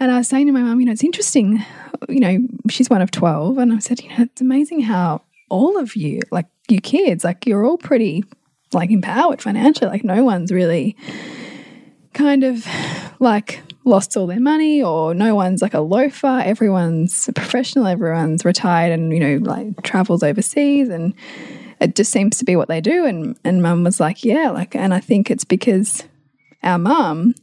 [0.00, 1.64] And I was saying to my mum, you know, it's interesting,
[2.08, 2.38] you know,
[2.70, 3.58] she's one of 12.
[3.58, 7.46] And I said, you know, it's amazing how all of you, like you kids, like
[7.46, 8.24] you're all pretty
[8.72, 9.90] like empowered financially.
[9.90, 10.96] Like no one's really
[12.14, 12.66] kind of
[13.20, 16.42] like lost all their money or no one's like a loafer.
[16.44, 21.14] Everyone's a professional, everyone's retired and, you know, like travels overseas and
[21.80, 23.04] it just seems to be what they do.
[23.04, 26.04] And and mum was like, Yeah, like and I think it's because
[26.62, 27.34] our mum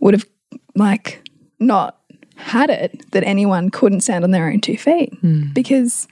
[0.00, 0.26] would have
[0.74, 1.98] like not
[2.36, 5.52] had it that anyone couldn't stand on their own two feet hmm.
[5.52, 6.08] because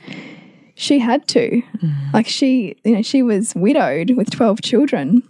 [0.75, 1.63] she had to.
[1.81, 1.93] Hmm.
[2.13, 5.23] Like she, you know, she was widowed with 12 children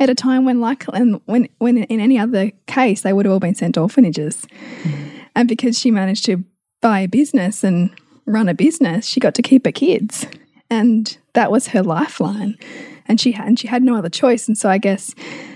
[0.00, 3.32] at a time when like and when when in any other case they would have
[3.32, 4.46] all been sent to orphanages.
[4.82, 5.08] Hmm.
[5.34, 6.44] And because she managed to
[6.80, 7.90] buy a business and
[8.26, 10.26] run a business, she got to keep her kids.
[10.70, 12.58] And that was her lifeline.
[13.06, 14.48] And she had and she had no other choice.
[14.48, 15.14] And so I guess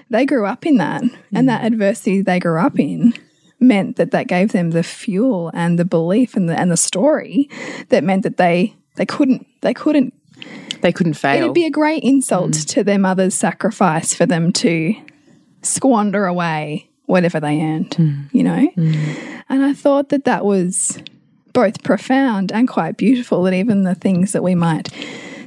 [0.09, 1.03] they grew up in that.
[1.03, 1.13] And
[1.45, 1.47] mm.
[1.47, 3.15] that adversity they grew up in
[3.63, 7.49] meant that that gave them the fuel and the belief and the and the story
[7.89, 10.13] that meant that they they couldn't they couldn't
[10.81, 11.45] They couldn't fail.
[11.45, 12.67] it'd be a great insult mm.
[12.69, 14.95] to their mother's sacrifice for them to
[15.63, 18.29] squander away whatever they earned mm.
[18.33, 18.69] you know
[19.49, 20.99] and i thought that that was
[21.53, 24.89] both profound and quite beautiful that even the things that we might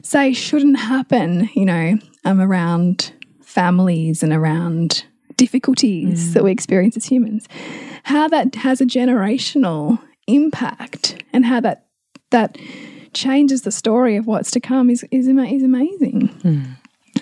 [0.01, 5.05] say shouldn't happen you know um, around families and around
[5.37, 7.47] difficulties that we experience as humans.
[8.03, 11.85] How that has a generational impact and how that
[12.31, 12.57] that
[13.13, 16.29] changes the story of what's to come is is, is amazing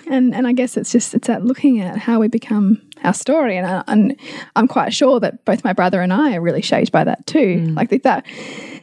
[0.08, 3.56] and and I guess it's just it's at looking at how we become our story,
[3.58, 4.16] and, I, and
[4.56, 7.66] I'm quite sure that both my brother and I are really shaped by that too.
[7.68, 7.76] Mm.
[7.76, 8.24] Like that,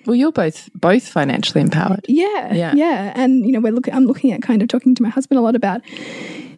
[0.05, 2.05] well, you're both both financially empowered.
[2.07, 2.73] yeah, Yeah.
[2.75, 3.93] yeah, And you know, we're looking.
[3.93, 5.81] I'm looking at kind of talking to my husband a lot about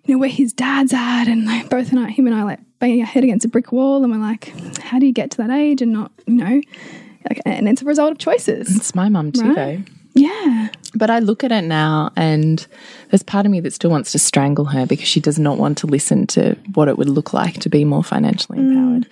[0.05, 2.59] you know where his dad's at, and like both and I, him and I, like
[2.79, 4.45] banging our head against a brick wall, and we're like,
[4.79, 6.61] how do you get to that age and not, you know,
[7.29, 8.75] like, and it's a result of choices.
[8.75, 9.55] It's my mum too, Right.
[9.55, 9.93] though.
[10.15, 12.65] Yeah, But I look at it now, and
[13.09, 15.77] there's part of me that still wants to strangle her because she does not want
[15.79, 18.71] to listen to what it would look like to be more financially mm.
[18.71, 19.07] empowered.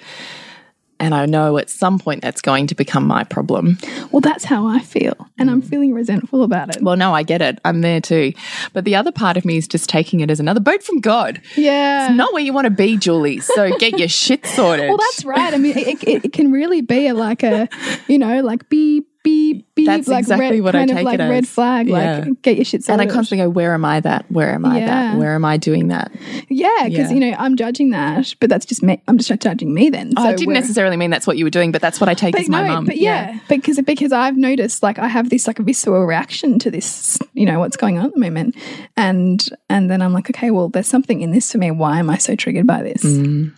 [0.99, 3.79] And I know at some point that's going to become my problem.
[4.11, 5.67] well, that's how I feel, and I'm mm.
[5.67, 6.83] feeling resentful about it.
[6.83, 7.59] Well, no, I get it.
[7.65, 8.33] I'm there too.
[8.73, 11.41] But the other part of me is just taking it as another boat from God.
[11.57, 13.39] yeah, It's not where you want to be, Julie.
[13.39, 14.89] So get your shit sorted.
[14.89, 15.51] Well, that's right.
[15.51, 17.67] I mean, it, it, it can really be a, like a,
[18.07, 21.19] you know, like beep, beep, beep, That's like exactly red, what I take of like
[21.19, 21.49] it red as.
[21.49, 22.23] flag, Yeah.
[22.25, 23.07] like get your shit and sorted.
[23.09, 24.25] I constantly go, where am I that?
[24.31, 24.85] Where am I Yeah.
[24.87, 25.17] that?
[25.17, 26.11] Where am I doing that?
[26.49, 27.11] yeah, because Yeah.
[27.11, 29.01] you know I'm judging that, but that's just me.
[29.07, 30.13] I'm just judging me then.
[30.17, 32.39] Oh, I didn't necessarily mean that's what you were doing, but that's what I take
[32.39, 32.85] as my no, mum.
[32.85, 36.71] but yeah, because because I've noticed like I have this like a visceral reaction to
[36.71, 38.55] this, you know, what's going on at the moment,
[38.97, 41.69] and and then I'm like, okay, well, there's something in this for me.
[41.71, 43.03] Why am I so triggered by this?
[43.03, 43.51] Mm.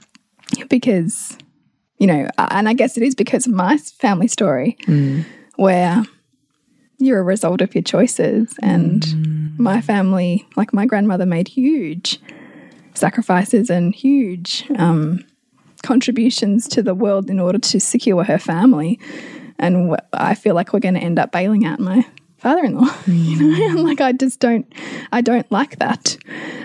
[0.70, 1.38] Because,
[1.98, 5.26] you know, and I guess it is because of my family story, Mm.
[5.56, 6.04] Where
[6.98, 9.60] you're a result of your choices, and Mm.
[9.60, 12.20] my family, like my grandmother, made huge
[12.94, 15.24] sacrifices and huge um,
[15.82, 19.00] contributions to the world in order to secure her family.
[19.60, 22.06] And I feel like we're going to end up bailing out my
[22.44, 22.94] father-in-law.
[23.14, 23.70] You know, mm.
[23.70, 24.72] and like I just don't,
[25.12, 26.18] I don't like that.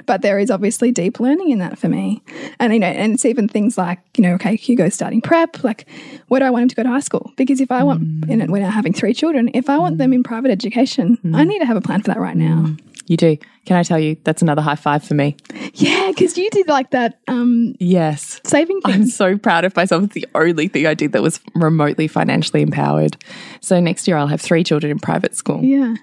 [0.07, 2.23] But there is obviously deep learning in that for me.
[2.59, 5.63] And you know, and it's even things like you know, okay, Hugo's starting prep.
[5.63, 5.87] Like,
[6.29, 7.33] where do I want him to go to high school?
[7.37, 10.17] Because if I want, and we're now having three children, if I want them mm.
[10.17, 11.47] in private education, I mm.
[11.47, 12.75] need to have a plan for that right now.
[13.09, 13.37] You do.
[13.65, 15.37] Can I tell you, that's another high five for me.
[15.75, 18.41] Yeah, because you did like that um, Yes.
[18.45, 18.95] saving thing.
[18.95, 20.05] I'm so proud of myself.
[20.05, 23.17] It's the only thing I did that was remotely financially empowered.
[23.61, 25.95] So next year I'll have three children in private school yeah.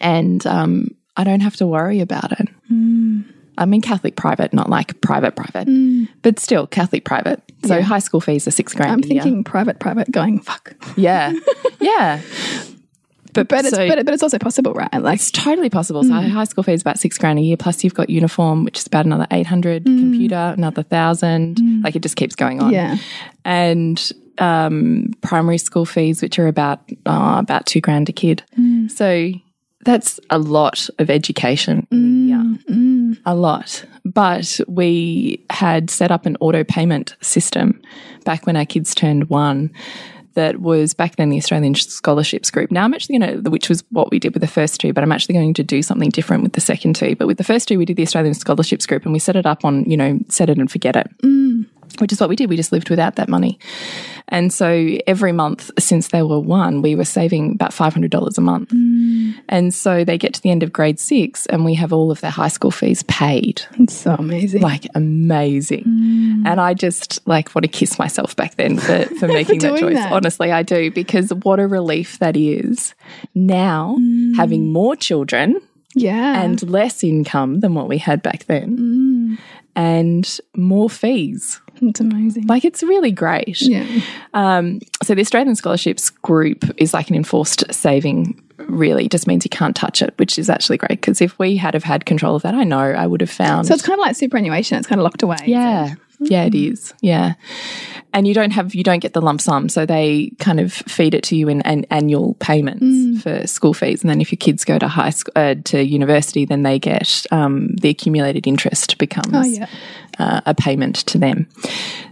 [0.00, 2.48] and um, I don't have to worry about it.
[3.58, 5.66] I mean, Catholic private, not like private private,
[6.22, 7.42] but still Catholic private.
[7.64, 7.82] So Yeah.
[7.82, 9.22] high school fees are six grand I'm a year.
[9.22, 10.74] thinking private, private, going fuck.
[10.96, 11.32] Yeah.
[11.80, 12.20] yeah.
[13.36, 14.92] But, But it's but, but it's also possible, right?
[15.00, 16.02] Like It's totally possible.
[16.02, 16.28] So hmm.
[16.28, 17.56] high school fee is about six grand a year.
[17.56, 19.86] Plus you've got uniform, which is about another eight hundred.
[19.86, 19.98] Hmm.
[19.98, 21.58] Computer, another thousand.
[21.58, 21.82] Hmm.
[21.82, 22.72] Like it just keeps going on.
[22.72, 22.96] yeah,
[23.44, 28.42] And um, primary school fees, which are about uh, about two grand a kid.
[28.88, 29.32] So
[29.86, 33.16] that's a lot of education in a year.
[33.24, 33.84] A lot.
[34.04, 37.80] But we had set up an auto payment system
[38.24, 39.72] back when our kids turned one
[40.36, 42.70] that was back then the Australian Scholarships Group.
[42.70, 45.02] Now I'm actually going to, which was what we did with the first two, but
[45.02, 47.16] I'm actually going to do something different with the second two.
[47.16, 49.44] But with the first two, we did the Australian Scholarships Group and we set it
[49.44, 51.66] up on, you know, set it and forget it mm.
[51.98, 52.48] which is what we did.
[52.48, 53.58] We just lived without that money.
[54.28, 58.70] And so every month since they were one, we were saving about $500 a month.
[58.70, 59.25] Mm.
[59.48, 62.20] And so they get to the end of grade six and we have all of
[62.20, 63.62] their high school fees paid.
[63.78, 64.62] It's so amazing.
[64.62, 65.84] Like amazing.
[65.84, 66.46] Mm.
[66.46, 69.94] And I just like want to kiss myself back then for, for making that choice.
[69.94, 70.12] that.
[70.12, 72.94] Honestly, I do because what a relief that is.
[73.34, 74.36] Now mm.
[74.36, 75.60] having more children
[75.94, 76.42] yeah.
[76.42, 79.38] and less income than what we had back then mm.
[79.74, 81.60] and more fees.
[81.80, 82.46] it's amazing.
[82.46, 83.60] Like it's really great.
[83.60, 83.86] yeah.
[84.34, 88.42] Um, so the Australian Scholarships Group is like an enforced saving.
[88.58, 91.00] Really, just means you can't touch it, which is actually great.
[91.00, 93.66] Because if we had have had control of that, I know I would have found.
[93.66, 94.78] So it's kind of like superannuation.
[94.78, 95.36] It's kind of locked away.
[95.44, 96.94] yeah, yeah, it is.
[97.02, 97.34] Yeah,
[98.14, 101.12] and you don't have you don't get the lump sum, so they kind of feed
[101.14, 104.64] it to you in, an annual payments for school fees, and then if your kids
[104.64, 109.34] go to high school uh, to university, then they get um, the accumulated interest becomes
[109.34, 109.66] Oh, yeah.
[110.18, 111.46] uh, a payment to them.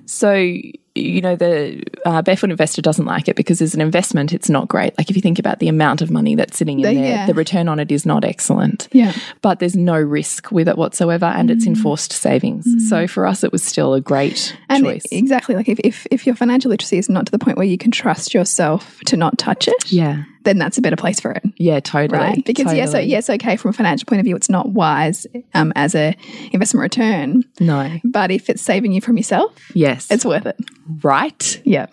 [0.05, 0.51] So,
[0.97, 4.69] you know, the uh, barefoot investor doesn't like it because as an investment, it's not
[4.69, 4.97] great.
[4.97, 7.27] Like if you think about the amount of money that's sitting in The- there, yeah.
[7.27, 8.89] the return on it is not excellent.
[8.93, 9.13] Yeah.
[9.43, 12.67] But there's no risk with it whatsoever, and it's enforced savings.
[12.89, 15.05] So for us, it was still a great And choice.
[15.11, 17.79] exactly, like if, if if your financial literacy is not to the point where you
[17.79, 21.43] can trust yourself to not touch it, yeah, then that's a better place for it.
[21.57, 22.19] yeah, totally.
[22.19, 25.27] Right, because yes, so yes, okay, from a financial point of view, it's not wise
[25.55, 26.17] um, as a
[26.53, 27.45] investment return.
[27.61, 30.57] no, But if it's saving you from yourself, yes, it's worth it.
[31.03, 31.61] right.
[31.65, 31.87] Yeah,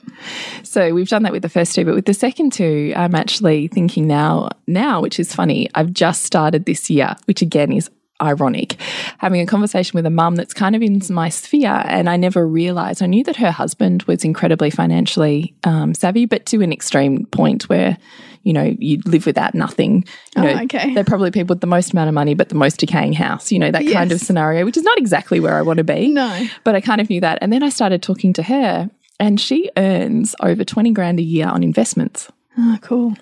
[0.64, 3.68] So we've done that with the first two, but with the second two, I'm actually
[3.68, 5.70] thinking now, now, which is funny.
[5.76, 7.90] I've just started this year, which again is
[8.22, 8.80] ironic,
[9.18, 12.46] having a conversation with a mum that's kind of in my sphere, and I never
[12.48, 13.02] realised.
[13.02, 17.64] I knew that her husband was incredibly financially um, savvy, but to an extreme point
[17.70, 17.98] where.
[18.44, 20.06] You know, you live without nothing.
[20.36, 20.94] You Oh, okay.
[20.94, 23.52] They're probably people with the most amount of money, but the most decaying house.
[23.52, 26.08] You know, that kind of scenario, which is not exactly where I want to be.
[26.08, 26.48] No.
[26.64, 27.40] But I kind of knew that.
[27.42, 31.48] And then I started talking to her, and she earns over 20 grand a year
[31.48, 32.32] on investments.
[32.58, 33.16] oh, cool.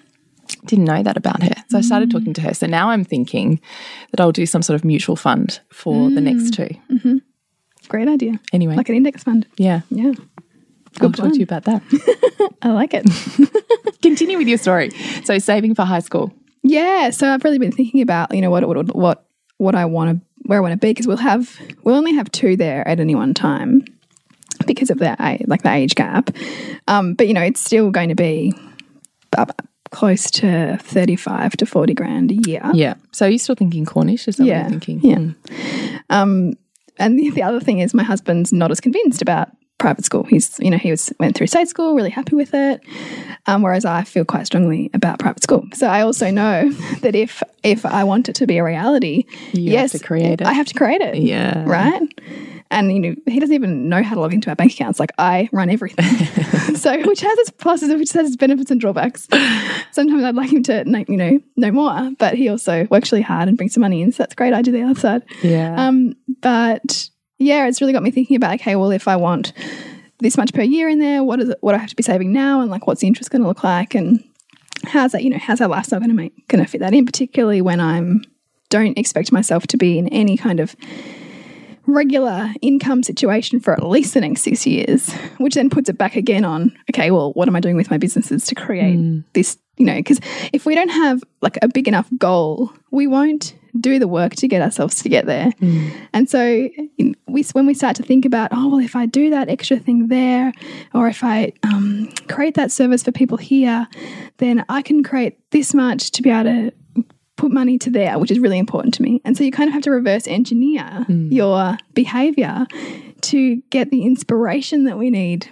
[0.65, 1.53] Didn't know that about her.
[1.69, 2.13] So I started mm.
[2.13, 2.53] talking to her.
[2.55, 3.61] So now I'm thinking
[4.11, 6.55] that I'll do some sort of mutual fund for the next mm.
[6.55, 6.95] two.
[6.95, 7.17] Mm-hmm.
[7.87, 8.39] Great idea.
[8.51, 9.45] Anyway, Like an index fund.
[9.57, 9.81] yeah.
[9.89, 10.13] Yeah,
[11.01, 11.81] I'll Good talk to you about that.
[12.61, 13.05] I like it.
[14.01, 14.91] Continue with your story.
[15.23, 16.33] So saving for high school.
[16.63, 19.25] Yeah, so I've really been thinking about you know what what what
[19.57, 22.31] what I want to where I want to be because we'll have we'll only have
[22.31, 23.85] two there at any one time
[24.67, 26.31] because of the a- like the age gap.
[26.87, 28.53] Um, but you know it's still going to be
[29.91, 32.61] close to thirty five to forty grand a year.
[32.73, 32.95] Yeah.
[33.11, 34.27] So you're still thinking Cornish?
[34.27, 34.63] Is that Yeah.
[34.63, 35.09] what you're thinking?
[35.09, 35.17] Yeah.
[35.17, 35.99] Mm.
[36.09, 36.53] Um,
[36.97, 40.23] and the, the other thing is my husband's not as convinced about private school.
[40.23, 42.81] He's, you know, he was went through state school, really happy with it.
[43.47, 45.65] Um, whereas I feel quite strongly about private school.
[45.73, 46.69] So I also know
[47.01, 50.41] that if if I want it to be a reality, You have yes, to create
[50.41, 50.47] it.
[50.47, 51.17] I have to create it.
[51.17, 51.63] Yeah.
[51.65, 52.01] Right.
[52.71, 54.99] And you know, he doesn't even know how to log into our bank accounts.
[54.99, 56.05] Like I run everything.
[56.75, 59.27] so which has its pluses, which has its benefits and drawbacks.
[59.91, 63.23] Sometimes I'd like him to know, you know, know more, but he also works really
[63.23, 64.11] hard and brings some money in.
[64.11, 64.53] So that's great.
[64.53, 65.23] I do the other side.
[65.41, 65.75] Yeah.
[65.75, 67.09] Um, but
[67.39, 69.53] yeah, it's really got me thinking about okay, well, if I want
[70.19, 71.57] this much per year in there, what is it?
[71.61, 73.47] What do I have to be saving now, and like what's the interest going to
[73.47, 74.23] look like, and
[74.85, 75.23] how's that?
[75.23, 77.05] You know, how's our lifestyle going to make going to fit that in?
[77.05, 78.23] Particularly when I'm
[78.69, 80.75] don't expect myself to be in any kind of
[81.87, 86.15] regular income situation for at least the next six years, which then puts it back
[86.15, 89.19] again on, okay, well, what am I doing with my businesses to create hmm.
[89.33, 89.57] this?
[89.77, 90.19] You know, because
[90.51, 94.47] if we don't have like a big enough goal, we won't do the work to
[94.47, 95.51] get ourselves to get there.
[96.13, 96.69] And so
[97.27, 100.07] we, when we start to think about, oh, well, if I do that extra thing
[100.07, 100.51] there,
[100.93, 103.87] or if I um, create that service for people here,
[104.37, 106.71] then I can create this much to be able to
[107.35, 109.21] put money to there, which is really important to me.
[109.23, 112.67] And so you kind of have to reverse engineer your behavior
[113.21, 115.49] to get the inspiration that we need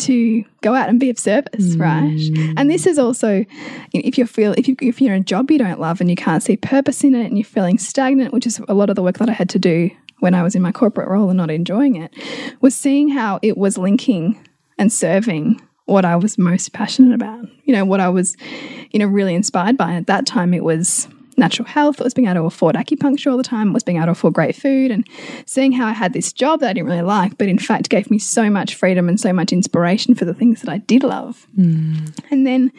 [0.00, 2.18] to go out and be of service, right?
[2.56, 3.44] And this is also
[3.92, 6.16] if you feel if you if you're in a job you don't love and you
[6.16, 9.02] can't see purpose in it and you're feeling stagnant, which is a lot of the
[9.02, 11.50] work that I had to do when I was in my corporate role and not
[11.50, 12.12] enjoying it,
[12.60, 14.38] was seeing how it was linking
[14.78, 17.46] and serving what I was most passionate about.
[17.64, 18.36] You know, what I was,
[18.90, 19.94] you know, really inspired by.
[19.94, 22.00] At that time, it was natural health.
[22.00, 23.70] It was being able to afford acupuncture all the time.
[23.70, 25.06] It was being able to afford great food and
[25.46, 28.10] seeing how I had this job that I didn't really like, but in fact gave
[28.10, 31.46] me so much freedom and so much inspiration for the things that I did love.
[31.54, 32.06] Hmm.
[32.30, 32.72] And then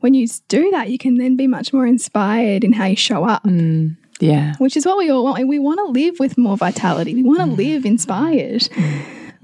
[0.00, 3.24] when you do that, you can then be much more inspired in how you show
[3.24, 3.88] up hmm.
[4.20, 4.54] yeah.
[4.58, 5.46] which is what we all want.
[5.46, 7.14] We want to live with more vitality.
[7.14, 7.54] We want to hmm.
[7.54, 8.68] live inspired.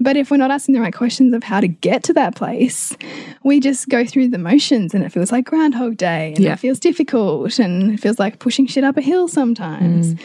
[0.03, 2.95] But if we're not asking the right questions of how to get to that place,
[3.43, 6.53] we just go through the motions and it feels like Groundhog Day and Yeah.
[6.53, 10.15] it feels difficult and it feels like pushing shit up a hill sometimes.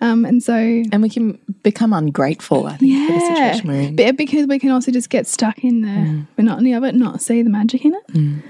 [0.00, 0.54] Um, and so,
[0.92, 3.96] And we can become ungrateful, I think, for the yeah, situation we're in.
[3.96, 7.42] Be- because we can also just get stuck in the monotony of it, not see
[7.42, 8.42] the magic in it.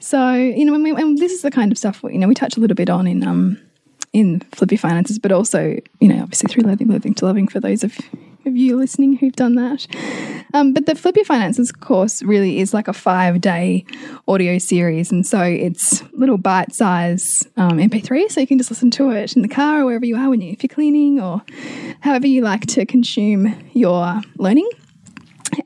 [0.00, 2.34] So, you know, when we, and this is the kind of stuff, you know, we
[2.34, 3.58] touch a little bit on in, um,
[4.12, 7.58] in Flip Your Finances, but also, you know, obviously through Living, Living to Loving for
[7.60, 7.96] those of,
[8.46, 9.86] of you listening who've done that.
[10.54, 13.84] Um, but the Flip Your Finances course really is like a five day
[14.26, 15.10] audio series.
[15.10, 18.30] And so it's little bite size um, MP3.
[18.30, 20.40] So you can just listen to it in the car or wherever you are when
[20.40, 21.42] you, if you're cleaning or
[22.00, 24.68] however you like to consume your learning.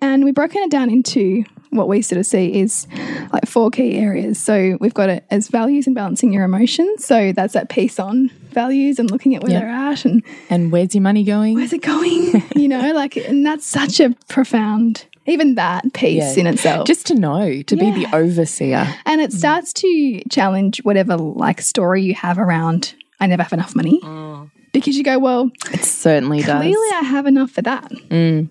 [0.01, 2.87] And we've broken it down into what we sort of see is
[3.33, 4.39] like four key areas.
[4.39, 7.05] So we've got it as values and balancing your emotions.
[7.05, 9.61] So that's that piece on values and looking at where Yep.
[9.63, 11.55] they're at and And where's your money going?
[11.55, 12.43] where's it going?
[12.57, 16.41] you know, like, and that's such a profound, even that piece Yeah.
[16.43, 16.87] in itself.
[16.87, 18.87] Just to know, to be the overseer.
[19.07, 23.75] and it starts to challenge whatever like story you have around, I never have enough
[23.75, 23.99] money.
[24.03, 24.51] Mm.
[24.73, 26.61] Because you go, well, It certainly does.
[26.61, 27.91] clearly I have enough for that.
[28.11, 28.49] Mm.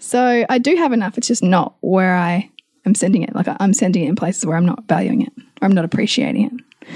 [0.00, 1.18] So I do have enough.
[1.18, 2.50] It's just not where I
[2.86, 3.34] am sending it.
[3.34, 6.46] Like I'm sending it in places where I'm not valuing it or I'm not appreciating
[6.46, 6.88] it.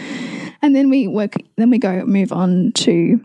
[0.62, 1.34] And then we work.
[1.56, 3.22] Then we go move on to.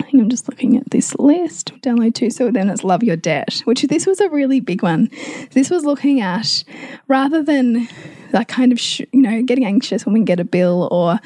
[0.00, 1.72] I think I'm just looking at this list.
[1.82, 2.30] Download to.
[2.30, 5.10] So then it's love your debt, which this was a really big one.
[5.50, 6.62] This was looking at
[7.08, 7.88] rather than
[8.30, 11.18] that kind of you know getting anxious when we get a bill or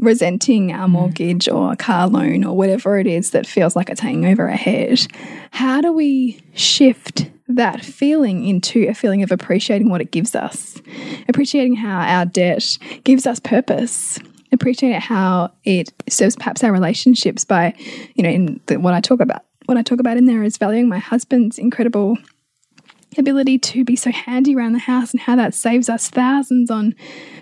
[0.00, 0.92] resenting our mm.
[0.92, 4.48] mortgage or a car loan or whatever it is that feels like it's hanging over
[4.48, 5.06] our head,
[5.52, 10.80] how do we shift that feeling into a feeling of appreciating what it gives us,
[11.28, 14.18] appreciating how our debt gives us purpose?
[14.52, 17.74] Appreciate how it serves perhaps our relationships by,
[18.14, 19.44] you know, in the, what I talk about.
[19.66, 22.18] What I talk about in there is valuing my husband's incredible
[23.18, 26.94] ability to be so handy around the house and how that saves us thousands on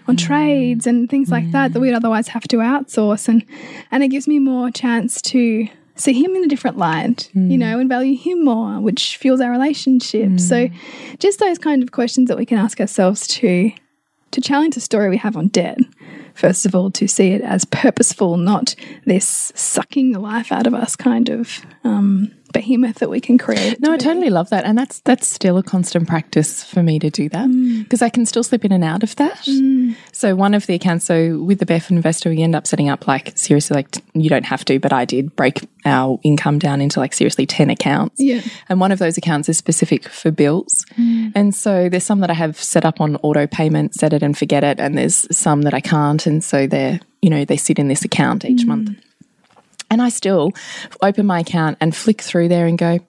[0.06, 0.26] on mm.
[0.26, 1.96] trades and things like that that we'd mm.
[1.96, 3.28] otherwise have to outsource.
[3.28, 3.44] And
[3.90, 7.58] and it gives me more chance to see him in a different light you mm.
[7.58, 10.38] know and value him more which fuels our relationship.
[10.40, 10.68] So
[11.18, 13.72] just those kind of questions that we can ask ourselves to
[14.30, 15.78] to challenge the story we have on debt.
[16.34, 20.74] First of all to see it as purposeful not this sucking the life out of
[20.74, 24.64] us kind of um, behemoth that we can create No, I totally love that.
[24.64, 27.82] And that's that's still a constant practice for me to do that mm.
[27.84, 29.38] because I can still slip in and out of that.
[29.38, 29.94] Mm.
[30.12, 33.06] So one of the accounts, so with the Barefoot Investor, we end up setting up
[33.06, 37.00] like seriously like you don't have to, but I did break our income down into
[37.00, 38.16] like seriously 10 accounts.
[38.18, 38.40] Yeah.
[38.68, 40.84] And one of those accounts is specific for bills.
[40.96, 41.32] Mm.
[41.34, 44.36] And so there's some that I have set up on auto payment, set it and
[44.36, 44.80] forget it.
[44.80, 46.26] And there's some that I can't.
[46.26, 48.90] And so they're, you know, they sit in this account each month.
[49.90, 50.52] And I still
[51.02, 53.00] open my account and flick through there and go,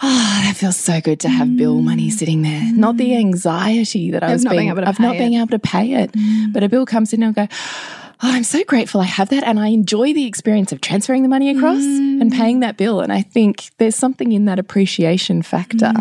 [0.00, 2.12] Oh, that feels so good to have bill money mm.
[2.12, 2.72] sitting there.
[2.72, 5.38] Not the anxiety that I was not being able to of not pay being it.
[5.38, 6.12] able to pay it.
[6.12, 6.52] Mm.
[6.52, 7.54] But a bill comes in and I go,
[8.20, 9.44] Oh, I'm so grateful I have that.
[9.44, 12.36] And I enjoy the experience of transferring the money across and mm.
[12.36, 13.00] paying that bill.
[13.00, 15.92] And I think there's something in that appreciation factor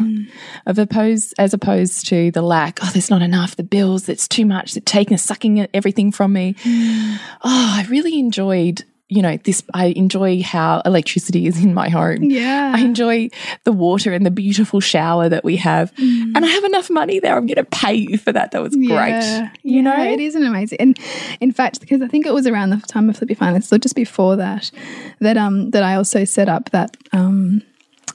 [0.65, 4.47] of opposed as opposed to the lack, oh, there's not enough, the bills, it's too
[4.47, 6.55] much, it's taking sucking everything from me.
[6.65, 12.23] Oh, I really enjoyed you know, this, I enjoy how electricity is in my home.
[12.23, 12.73] Yeah.
[12.75, 13.29] I enjoy
[13.63, 15.93] the water and the beautiful shower that we have.
[15.97, 17.37] And I have enough money there.
[17.37, 18.51] I'm going to pay you for that.
[18.51, 18.89] That was great.
[18.89, 19.49] Yeah.
[19.63, 20.03] You Yeah, know?
[20.03, 20.79] it is an amazing.
[20.81, 20.99] And
[21.39, 23.77] in fact, because I think it was around the time of Flip Your Finance, or
[23.77, 24.71] just before that,
[25.19, 27.61] that um that I also set up that um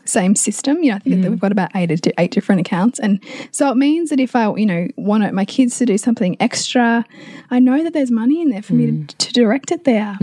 [0.05, 0.83] same system.
[0.83, 3.19] You know, I think that we've got about eight eight different accounts, and
[3.51, 7.05] so it means that if I you know want my kids to do something extra,
[7.51, 10.19] I know that there's money in there for me to, to direct it there.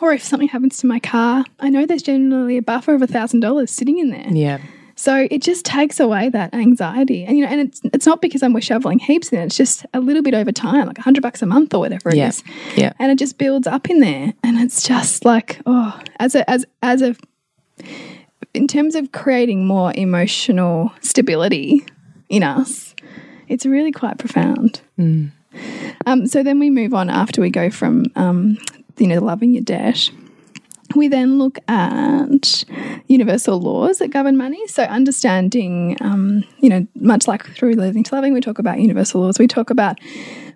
[0.00, 3.06] Or if something happens to my car, I know there's generally a buffer of a
[3.06, 4.28] thousand dollars sitting in there.
[4.30, 4.58] Yeah.
[4.98, 8.42] So it just takes away that anxiety, and you know, and it's it's not because
[8.42, 9.44] I'm we're shoveling heaps in it.
[9.44, 12.08] It's just a little bit over time, like a hundred bucks a month or whatever
[12.08, 12.28] it Yeah.
[12.28, 12.42] is,
[12.76, 12.92] Yeah.
[12.98, 16.64] and it just builds up in there, and it's just like oh, as a as
[16.82, 17.14] as a
[18.54, 21.84] in terms of creating more emotional stability
[22.30, 22.94] in us,
[23.48, 24.80] it's really quite profound.
[24.98, 28.56] Um, so then we move on after we go from um,
[28.98, 30.10] you know loving your debt.
[30.94, 32.64] We then look at
[33.08, 34.66] universal laws that govern money.
[34.68, 39.20] So, understanding, um, you know, much like through Living to Loving, we talk about universal
[39.20, 39.38] laws.
[39.38, 39.98] We talk about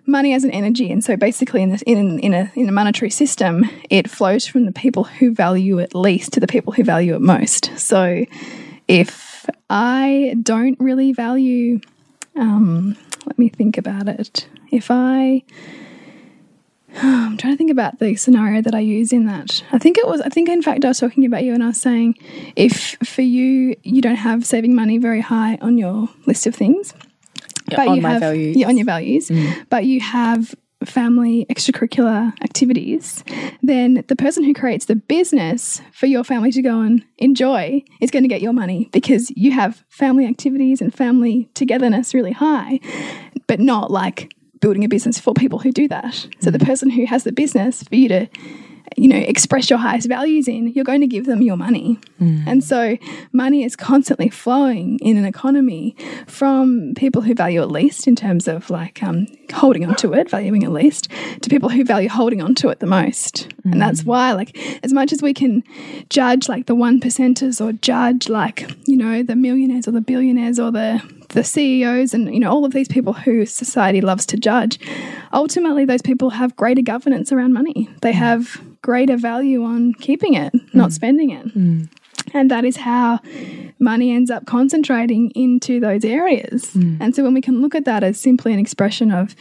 [0.05, 3.11] money as an energy, and so basically, in this, in in a in a monetary
[3.11, 7.13] system, it flows from the people who value it least to the people who value
[7.15, 7.77] it most.
[7.77, 8.25] So,
[8.87, 11.81] if I don't really value,
[12.35, 14.47] um, let me think about it.
[14.71, 15.43] If I
[17.01, 19.63] I'm trying to think about the scenario that I use in that.
[19.71, 21.67] I think it was, I think in fact I was talking about you and I
[21.67, 22.15] was saying
[22.55, 26.93] if for you, you don't have saving money very high on your list of things,
[27.67, 28.57] but on you my have, values.
[28.57, 29.65] Yeah, on your values, mm.
[29.69, 30.53] but you have
[30.85, 33.23] family extracurricular activities,
[33.61, 38.11] then the person who creates the business for your family to go and enjoy is
[38.11, 42.79] going to get your money because you have family activities and family togetherness really high,
[43.47, 46.27] but not like building a business for people who do that.
[46.39, 46.65] So the mm.
[46.65, 48.27] person who has the business for you to
[48.97, 51.97] you know, express your highest values in, you're going to give them your money.
[52.19, 52.43] Mm.
[52.45, 52.97] And so
[53.31, 55.95] money is constantly flowing in an economy
[56.27, 60.29] from people who value it least in terms of like um, holding on to it,
[60.29, 61.07] valuing it least,
[61.41, 63.47] to people who value holding on to it the most.
[63.63, 64.07] And that's mm.
[64.07, 65.63] why, like, as much as we can
[66.09, 70.59] judge like the one percenters or judge like, you know, the millionaires or the billionaires
[70.59, 71.01] or the
[71.31, 74.79] the CEOs and you know all of these people who society loves to judge
[75.33, 77.89] ultimately those people have greater governance around money.
[78.01, 78.15] They mm.
[78.15, 80.73] have greater value on keeping it mm.
[80.73, 81.47] not spending it.
[81.55, 81.89] Mm.
[82.33, 83.19] And that is how
[83.79, 86.73] money ends up concentrating into those areas.
[87.01, 89.35] And so when we can look at that as simply an expression of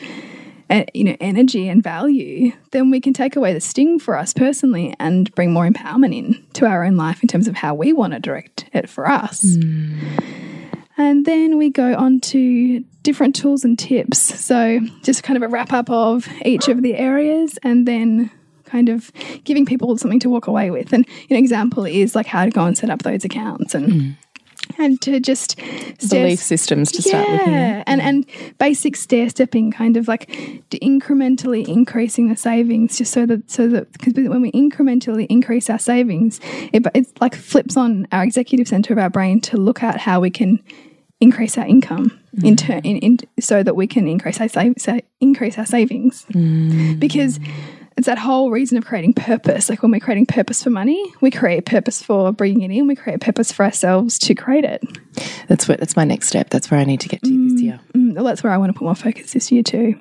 [0.70, 4.32] uh, you know energy and value then we can take away the sting for us
[4.32, 7.92] personally and bring more empowerment in to our own life in terms of how we
[7.92, 9.56] want to direct it for us
[11.00, 14.18] and then we go on to different tools and tips.
[14.18, 18.30] So, just kind of a wrap up of each of the areas and then
[18.64, 19.10] kind of
[19.44, 20.92] giving people something to walk away with.
[20.92, 24.16] And an example is like how to go and set up those accounts and mm.
[24.78, 25.56] and to just
[26.10, 27.40] Belief systems to start with.
[27.46, 28.26] yeah, and and
[28.58, 30.28] basic stair stepping, kind of like
[30.70, 35.78] incrementally increasing the savings, just so that so that because when we incrementally increase our
[35.78, 36.40] savings,
[36.74, 40.20] it it's like flips on our executive center of our brain to look at how
[40.20, 40.62] we can
[41.20, 42.58] increase our income in mm.
[42.58, 46.98] turn, in, in so that we can increase our save, sa- increase our savings mm.
[46.98, 47.38] because.
[47.96, 49.68] It's that whole reason of creating purpose.
[49.68, 52.86] Like when we're creating purpose for money, we create purpose for bringing it in.
[52.86, 54.82] We create purpose for ourselves to create it.
[55.48, 56.48] That's what that's my next step.
[56.48, 57.80] That's where I need to get to this mm, year.
[57.92, 60.00] Mm, well, that's where I want to put more focus this year too.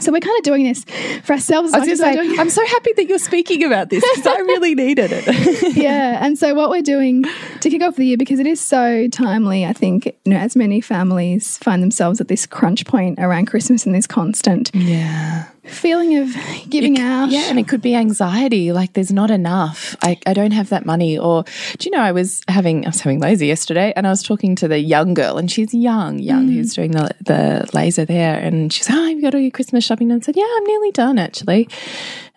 [0.00, 0.84] So we're kind of doing this
[1.24, 1.74] for ourselves.
[1.74, 4.38] as I was say, doing- I'm so happy that you're speaking about this because I
[4.40, 5.76] really needed it.
[5.76, 7.24] yeah, and so what we're doing
[7.60, 9.64] to kick off the year because it is so timely.
[9.64, 13.86] I think you know, as many families find themselves at this crunch point around Christmas
[13.86, 15.46] and this constant yeah.
[15.64, 16.34] Feeling of
[16.68, 17.30] giving out.
[17.30, 19.96] Yeah, and it could be anxiety, like there's not enough.
[20.02, 21.18] I, I don't have that money.
[21.18, 21.44] Or
[21.78, 24.56] do you know, I was having I was having laser yesterday and I was talking
[24.56, 28.72] to the young girl and she's young, young, who's doing the the laser there and
[28.72, 31.18] she's, Oh, you got all your Christmas shopping and I said, Yeah, I'm nearly done
[31.18, 31.68] actually.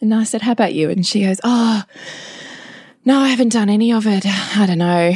[0.01, 0.89] And I said, How about you?
[0.89, 1.83] And she goes, Oh,
[3.05, 4.25] no, I haven't done any of it.
[4.25, 5.13] I don't know.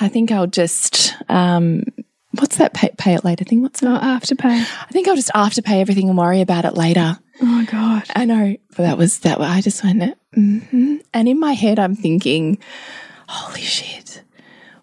[0.00, 1.84] I think I'll just um
[2.40, 3.62] what's that pay, pay it later thing?
[3.62, 3.86] What's that?
[3.86, 4.60] Not afterpay.
[4.60, 7.18] I think I'll just afterpay everything and worry about it later.
[7.40, 8.04] Oh my god.
[8.14, 9.40] I know, but that was that.
[9.40, 10.96] I just went, mm-hmm.
[11.12, 12.58] and in my head, I'm thinking,
[13.28, 14.22] "Holy shit!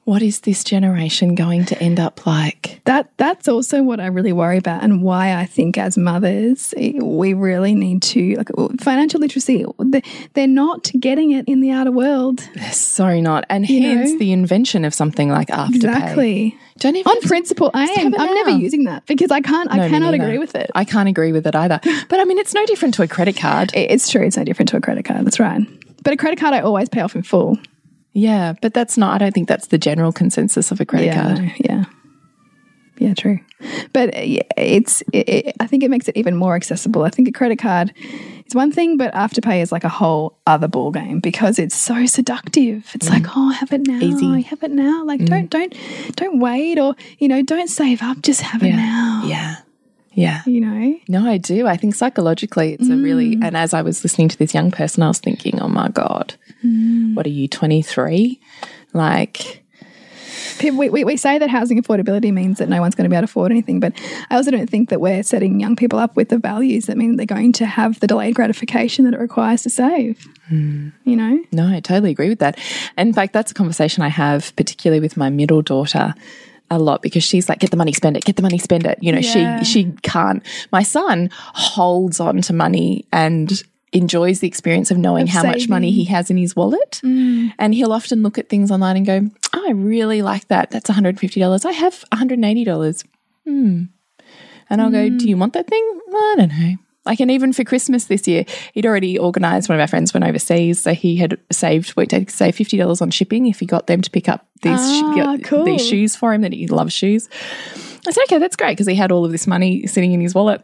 [0.05, 4.33] What is this generation going to end up like?" That that's also what I really
[4.33, 8.49] worry about, and why I think as mothers eh, we really need to like
[8.81, 9.65] financial literacy.
[9.79, 12.47] they- They're not getting it in the outer world.
[12.55, 14.17] They're so not, and You hence know?
[14.19, 15.75] the invention of something like afterpay.
[15.75, 16.57] Exactly.
[16.79, 18.13] Don't even On principle, I am.
[18.17, 19.71] I'm never using that because I can't.
[19.71, 20.69] I No, me cannot agree with it.
[20.75, 21.79] I can't agree with it either.
[22.09, 23.71] But I mean, it's no different to a credit card.
[23.73, 24.25] It's true.
[24.25, 25.25] It's no different to a credit card.
[25.25, 25.61] That's right.
[26.03, 27.57] But a credit card, I always pay off in full.
[28.13, 29.15] Yeah, but that's not.
[29.15, 31.39] I don't think that's the general consensus of a credit yeah, card.
[31.39, 31.85] no, yeah,
[32.99, 33.39] yeah, true.
[33.91, 35.01] But uh, it's.
[35.11, 37.03] It, it, I think it makes it even more accessible.
[37.03, 37.91] I think a credit card
[38.45, 42.05] is one thing, but afterpay is like a whole other ball game because it's so
[42.05, 42.89] seductive.
[42.93, 43.33] It's like, mm.
[43.35, 44.41] oh, have it now, Easy.
[44.43, 45.03] have it now.
[45.03, 45.27] Like, mm.
[45.27, 45.75] don't, don't,
[46.15, 48.21] don't wait, or you know, don't save up.
[48.21, 49.23] Just have it now.
[49.25, 49.55] Yeah,
[50.11, 50.41] yeah.
[50.45, 50.99] You know.
[51.07, 51.65] No, I do.
[51.65, 53.43] I think psychologically it's a really, mm.
[53.43, 56.35] and as I was listening to this young person, I was thinking, oh my God,
[56.63, 57.15] Mm.
[57.15, 58.39] what are you, 23?
[58.93, 59.59] Like,
[60.59, 63.15] People, we, we, we say that housing affordability means that no one's going to be
[63.15, 63.93] able to afford anything, but
[64.29, 67.15] I also don't think that we're setting young people up with the values that mean
[67.17, 70.27] they're going to have the delayed gratification that it requires to save.
[70.51, 70.91] Mm.
[71.05, 71.43] You know?
[71.51, 72.59] no, I totally agree with that.
[72.97, 76.13] And in fact, that's a conversation I have, particularly with my middle daughter.
[76.71, 78.97] A lot because she's like, get the money, spend it, get the money, spend it.
[79.01, 79.61] You know, Yeah.
[79.61, 80.41] she she can't.
[80.71, 83.61] My son holds on to money and
[83.93, 86.99] enjoys the experience of knowing Of how much money he has in his wallet.
[87.03, 90.71] And he'll often look at things online and go, oh, I really like that.
[90.71, 91.65] That's $150.
[91.65, 93.03] I have $180.
[93.45, 93.83] Hmm.
[94.69, 95.99] And I'll go, Do you want that thing?
[96.13, 96.75] I don't know.
[97.05, 99.67] Like, and even for Christmas this year, he'd already organised.
[99.67, 102.77] One of our friends went overseas, so he had saved, worked out to save fifty
[102.77, 105.65] dollars on shipping if he got them to pick up these Ah, cool.
[105.65, 106.41] these shoes for him.
[106.41, 107.27] That he loves shoes.
[108.07, 110.33] I said, okay, that's great because he had all of this money sitting in his
[110.33, 110.61] wallet.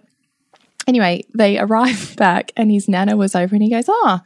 [0.89, 4.21] Anyway, they arrived back and his nana was over and he goes, Oh,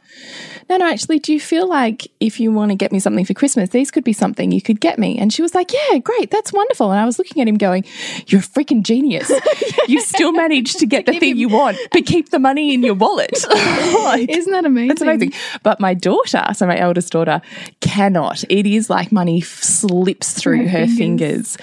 [0.70, 3.68] Nana, actually, do you feel like if you want to get me something for Christmas,
[3.68, 5.18] these could be something you could get me?
[5.18, 6.30] And she was like, Yeah, great.
[6.30, 6.90] That's wonderful.
[6.90, 7.84] And I was looking at him going,
[8.28, 9.30] You're a freaking genius.
[9.86, 12.94] You still managed to get the thing you want, but keep the money in your
[12.94, 13.44] wallet.
[13.50, 14.90] Like, Isn't that amazing?
[14.92, 15.34] it's amazing.
[15.62, 17.42] But my daughter, so my eldest daughter,
[17.82, 18.42] cannot.
[18.48, 21.58] It is like money f- slips through her fingers.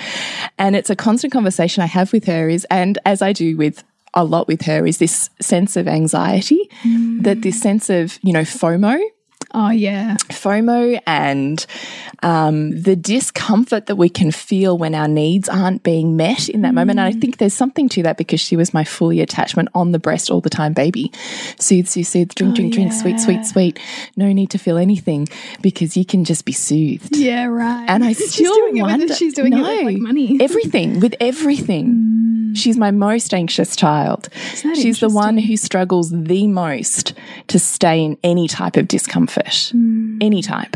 [0.60, 3.84] And it's a constant conversation I have with her is, and as I do with
[4.14, 6.70] a lot with her, is this sense of anxiety,
[7.22, 8.99] that this sense of, you know, FOMO,
[9.54, 10.16] Oh, yeah.
[10.30, 11.66] FOMO and
[12.24, 16.74] um, the discomfort that we can feel when our needs aren't being met in that
[16.74, 16.99] moment.
[16.99, 19.99] And I think there's something to that because she was my fully attachment on the
[19.99, 21.12] breast all the time baby.
[21.60, 23.80] Soothe, soothe, soothe, drink, drink, drink, sweet, sweet, sweet.
[24.16, 25.28] No need to feel anything
[25.62, 27.16] because you can just be soothed.
[27.16, 27.86] Yeah, right.
[27.88, 30.38] And I she's still doing it wonder, she's doing no, it with like money.
[30.41, 32.54] everything with everything.
[32.54, 34.28] She's my most anxious child.
[34.76, 37.14] She's the one who struggles the most
[37.47, 39.41] to stay in any type of discomfort,
[39.72, 40.18] Hmm.
[40.22, 40.76] any type.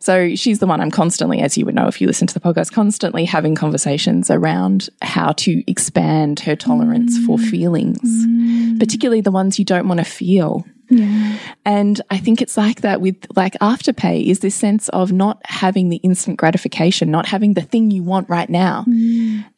[0.00, 2.40] So she's the one I'm constantly, as you would know if you listen to the
[2.40, 7.44] podcast, constantly having conversations around how to expand her tolerance for hmm.
[7.44, 8.78] feelings, hmm.
[8.78, 10.64] particularly the ones you don't want to feel.
[10.88, 11.38] yeah.
[11.64, 15.88] And I think it's like that with like afterpay is this sense of not having
[15.88, 18.84] the instant gratification, not having the thing you want right now.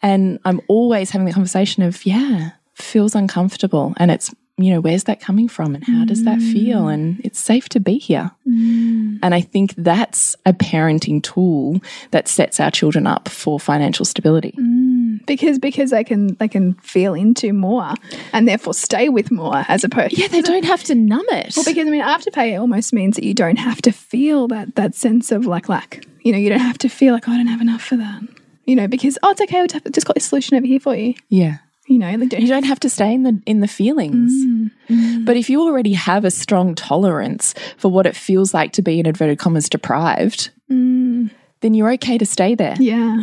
[0.03, 3.95] And I'm always having the conversation of, yeah, feels uncomfortable.
[3.97, 6.83] And it's, you know, where's that coming from and how does that feel?
[6.83, 6.95] Mm.
[6.95, 8.31] And it's safe to be here.
[8.47, 9.19] Mm.
[9.23, 11.81] And I think that's a parenting tool
[12.11, 14.55] that sets our children up for financial stability.
[14.59, 15.25] Mm.
[15.27, 17.95] Because because they can they can feel into more
[18.33, 21.55] and therefore stay with more as opposed Yeah, they don't have to numb it.
[21.57, 24.75] Well, because I mean, afterpay it almost means that you don't have to feel that
[24.75, 26.05] that sense of like lack.
[26.23, 28.23] You know, you don't have to feel like oh, I don't have enough for that.
[28.67, 29.61] You know, because oh, it's okay.
[29.61, 31.15] We've just got this solution over here for you.
[31.31, 31.59] yeah.
[31.87, 34.33] You know, You don't have to stay in the in the feelings.
[34.33, 34.95] Mm-hmm.
[34.95, 35.25] Mm-hmm.
[35.25, 39.01] But if you already have a strong tolerance for what it feels like to be
[39.01, 41.31] in inverted commas deprived, mm.
[41.61, 42.77] then you're okay to stay there.
[42.79, 43.23] yeah.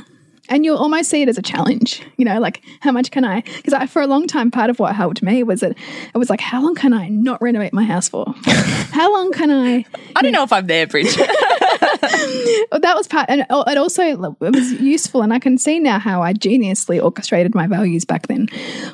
[0.51, 3.41] And you'll almost see it as a challenge, you know, like how much can I?
[3.41, 6.31] Because I, for a long time, part of what helped me was that it was
[6.31, 8.25] like, how long can I not renovate my house for?
[8.45, 9.85] how long can I?
[10.15, 11.19] I don't know if I'm there, Bridget.
[12.79, 16.21] That was part, and it also it was useful, and I can see now how
[16.21, 18.47] I geniusly orchestrated my values back then.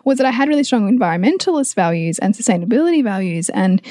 [0.06, 3.82] Was that I had really strong environmentalist values and sustainability values and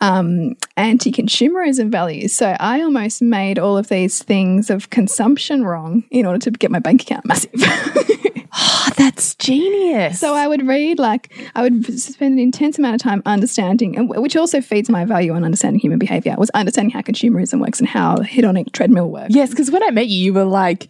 [0.00, 2.34] um, anti-consumerism values.
[2.34, 6.70] So I almost made all of these things of consumption wrong in order to get
[6.70, 7.52] my bank account massive.
[8.54, 10.20] oh, that's genius.
[10.20, 14.08] So I would read like I would spend an intense amount of time understanding, and
[14.08, 16.34] which also feeds my value on understanding human behavior.
[16.38, 19.34] Was understanding how consumerism works and how hedonic treadmill works.
[19.34, 20.88] yes, because when I met you, you were like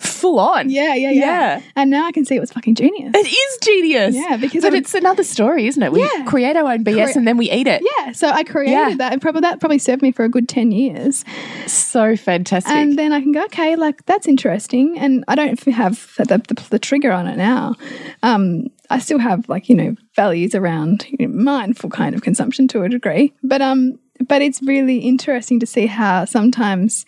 [0.00, 0.70] full on.
[0.70, 1.60] Yeah, yeah, yeah, Yeah.
[1.76, 3.12] And now I can see it was fucking genius.
[3.14, 4.14] It is genius.
[4.14, 5.92] Yeah, because but I would- it's another story, isn't it?
[5.92, 6.24] We Yeah.
[6.26, 7.82] create our own BS Crea- and then we eat it.
[7.98, 8.94] Yeah, so I created Yeah.
[8.96, 11.24] that, and probably that probably served me for a good ten years.
[11.66, 12.72] So fantastic.
[12.72, 16.66] And then I can go, okay, like that's interesting, and I don't have the, the,
[16.70, 17.74] the trigger on it now.
[18.22, 22.66] Um, I still have like you know values around you know, mindful kind of consumption
[22.68, 23.98] to a degree, but um,
[24.28, 27.06] but it's really interesting to see how sometimes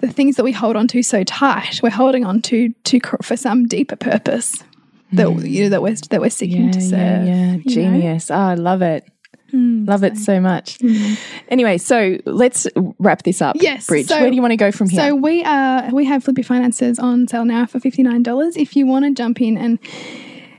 [0.00, 3.36] the things that we hold on to so tight, we're holding on to to for
[3.36, 4.62] some deeper purpose
[5.12, 5.48] that mm.
[5.48, 6.90] you know that we're that we're seeking to serve.
[6.92, 7.56] Yeah, yeah.
[7.56, 7.62] know?
[7.66, 8.30] Genius.
[8.30, 9.04] Oh, I love it.
[9.52, 10.78] Mm, love it so much.
[10.78, 11.18] Mm.
[11.48, 12.66] Anyway, so let's
[12.98, 13.56] wrap this up.
[13.60, 14.06] Yes, Bridge.
[14.06, 15.00] so- Where do you want to go from here?
[15.00, 18.56] So we are we have Flip Your Finances on sale now for fifty nine dollars.
[18.56, 19.78] If you want to jump in and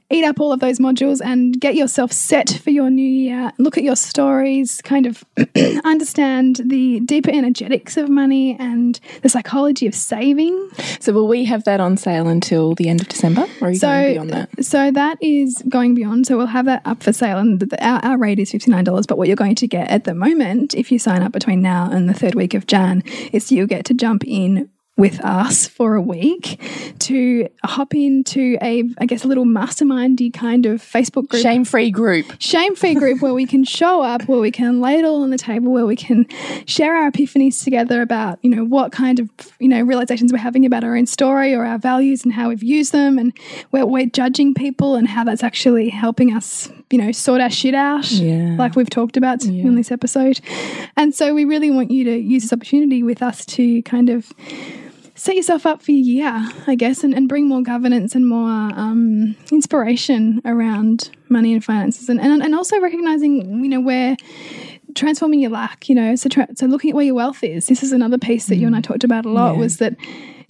[0.10, 3.78] eat up all of those modules and get yourself set for your new year, look
[3.78, 5.24] at your stories, kind of
[5.84, 10.70] understand the deeper energetics of money and the psychology of saving.
[11.00, 13.80] So will we have that on sale until the end of December, or are you
[13.80, 14.66] going beyond that?
[14.66, 16.28] So that is going beyond.
[16.28, 18.84] So we'll have that up for sale, and the, our, our rate is fifty nine
[18.84, 19.06] dollars.
[19.06, 21.90] But what you're going to get at the moment, if you sign up between now
[21.92, 23.04] and the third week of Jan,
[23.34, 26.60] is you'll get to jump in with us for a week
[27.00, 31.92] to hop into a, I guess, a little mastermindy kind of Facebook group Shame free
[31.92, 32.26] group.
[32.40, 35.30] shame free group where we can show up, where we can lay it all on
[35.30, 36.26] the table, where we can
[36.66, 39.30] share our epiphanies together about, you know, what kind of,
[39.60, 42.64] you know, realizations we're having about our own story or our values and how we've
[42.64, 43.34] used them and
[43.70, 47.76] where we're judging people and how that's actually helping us, you know, sort our shit
[47.76, 48.56] out, Yeah.
[48.58, 50.40] like we've talked about in this episode.
[50.96, 54.32] And so we really want you to use this opportunity with us to kind of
[55.18, 58.48] set yourself up for your year, I guess, and, and bring more governance and more
[58.48, 64.16] um, inspiration around money and finances, and, and and also recognizing, you know, where
[64.96, 67.68] transforming your lack, you know, so so looking at where your wealth is.
[67.68, 69.54] This is another piece that you and I talked about a lot.
[69.54, 69.60] Yeah.
[69.60, 69.96] Was that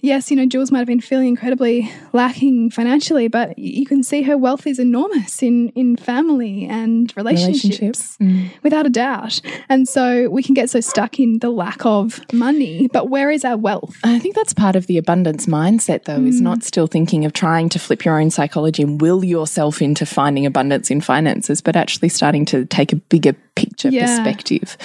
[0.00, 4.22] yes, you know, Jules might have been feeling incredibly lacking financially, but you can see
[4.22, 8.16] her wealth is enormous in in family and relationships, Relationships.
[8.20, 8.50] Mm.
[8.62, 9.40] without a doubt.
[9.68, 13.44] And so we can get so stuck in the lack of money, but where is
[13.44, 13.96] our wealth?
[14.04, 16.44] I think that's part of the abundance mindset, though, is mm.
[16.44, 20.46] not still thinking of trying to flip your own psychology and will yourself into finding
[20.46, 24.06] abundance in finances, but actually starting to take a bigger picture Yeah.
[24.06, 24.76] perspective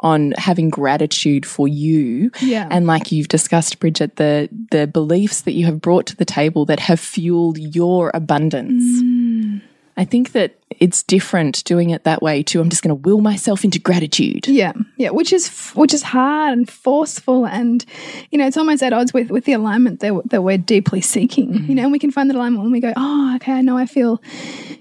[0.00, 2.30] on having gratitude for you.
[2.40, 2.68] Yeah.
[2.70, 6.64] And like you've discussed, Bridget, the the beliefs that you have brought to the table
[6.66, 8.84] that have fueled your abundance.
[9.02, 9.62] Mm.
[9.96, 12.60] I think that it's different doing it that way too.
[12.60, 14.48] I'm just going to will myself into gratitude.
[14.48, 17.84] Yeah, yeah, which is which is hard and forceful, and
[18.30, 21.52] you know, it's almost at odds with with the alignment that that we're deeply seeking.
[21.52, 21.68] Mm.
[21.68, 23.76] You know, and we can find that alignment when we go, oh, okay, I know
[23.76, 24.22] I feel,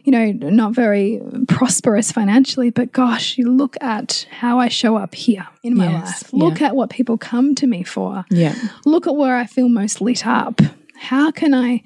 [0.05, 5.13] you know, not very prosperous financially, but gosh, you look at how I show up
[5.13, 6.33] here in my yes, life.
[6.33, 6.67] Look yeah.
[6.67, 8.23] at what people come to me for.
[8.29, 8.55] Yeah.
[8.85, 10.61] Look at where I feel most lit up.
[10.95, 11.83] How can I?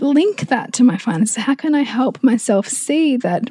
[0.00, 1.36] Link that to my finances?
[1.36, 3.50] How can I help myself see that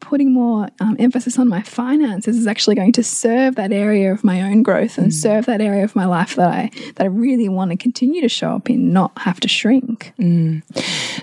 [0.00, 4.22] putting more um, emphasis on my finances is actually going to serve that area of
[4.22, 5.12] my own growth and mm.
[5.12, 8.28] serve that area of my life that I that I really want to continue to
[8.28, 10.12] show up in, not have to shrink.
[10.20, 10.62] Mm.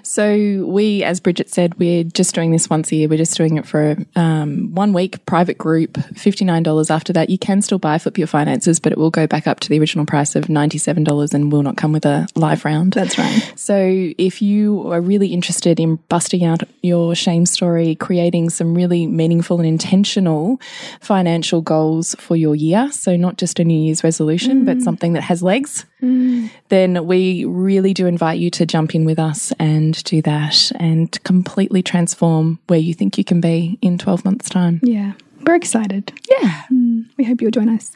[0.05, 3.07] So we, as Bridget said, we're just doing this once a year.
[3.07, 6.91] We're just doing it for um, one week, private group, fifty nine dollars.
[6.91, 9.61] After that, you can still buy Flip Your Finances, but it will go back up
[9.61, 12.65] to the original price of ninety seven dollars and will not come with a live
[12.65, 12.91] round.
[12.91, 13.53] That's right.
[13.55, 13.77] So
[14.17, 19.59] if you are really interested in busting out your shame story, creating some really meaningful
[19.59, 20.59] and intentional
[20.99, 22.91] financial goals for your year.
[22.91, 24.65] So, not just a New Year's resolution, mm.
[24.65, 25.85] but something that has legs.
[26.01, 26.49] Mm.
[26.69, 31.23] Then we really do invite you to jump in with us and do that and
[31.23, 34.79] completely transform where you think you can be in 12 months' time.
[34.83, 35.13] Yeah.
[35.45, 36.13] We're excited.
[36.29, 36.63] Yeah.
[36.71, 37.95] Mm, we hope you'll join us.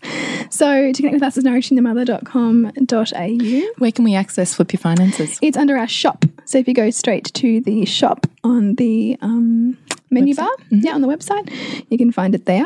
[0.49, 3.73] So to connect with us is nourishingthemother.com.au.
[3.77, 5.37] Where can we access Flip Your Finances?
[5.41, 6.25] It's under our shop.
[6.45, 9.77] So if you go straight to the shop on the um,
[10.09, 10.37] menu website.
[10.37, 10.85] bar, mm -hmm.
[10.85, 11.51] yeah, on the website,
[11.89, 12.65] you can find it there.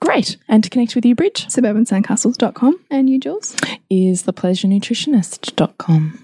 [0.00, 0.36] Great.
[0.48, 1.46] And to connect with you, Bridge?
[1.48, 2.78] Suburbansandcastles.com.
[2.90, 3.56] And you, Jules?
[3.88, 6.18] Is thepleasurenutritionist.com.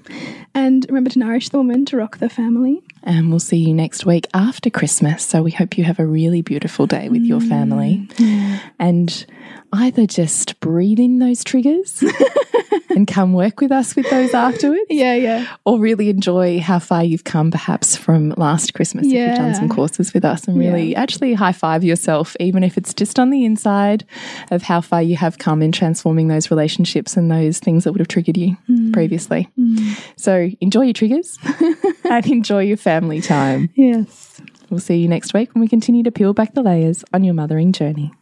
[0.54, 2.82] And remember to nourish the woman to rock the family.
[3.02, 5.24] And we'll see you next week after Christmas.
[5.24, 7.28] So we hope you have a really beautiful day with mm.
[7.28, 8.08] your family.
[8.18, 8.60] Yeah.
[8.78, 9.26] And
[9.72, 12.02] either just breathe in those triggers
[12.90, 14.86] and come work with us with those afterwards.
[14.90, 15.56] Yeah, yeah.
[15.64, 19.20] Or really enjoy how far you've come perhaps from last Christmas yeah.
[19.20, 21.00] if you've done some courses with us and really yeah.
[21.00, 24.04] actually high five yourself, even if it's just on the inside
[24.50, 28.00] of how far you have come in transforming those relationships and those things that would
[28.00, 28.92] have triggered you mm.
[28.92, 29.48] previously.
[29.58, 29.98] Mm.
[30.40, 31.38] So enjoy your triggers
[32.04, 33.70] and enjoy your family time.
[33.74, 34.40] Yes.
[34.70, 37.34] We'll see you next week when we continue to peel back the layers on your
[37.34, 38.12] mothering journey.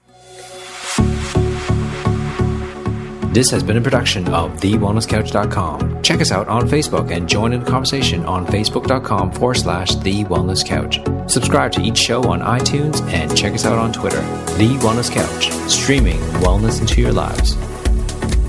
[3.31, 6.03] This has been a production of TheWellnessCouch.com.
[6.03, 10.25] Check us out on Facebook and join in the conversation on Facebook.com forward slash The
[10.25, 10.99] Wellness Couch.
[11.31, 14.23] Subscribe to each show on iTunes and check us out on Twitter.
[14.57, 17.57] The Wellness Couch, streaming wellness into your lives.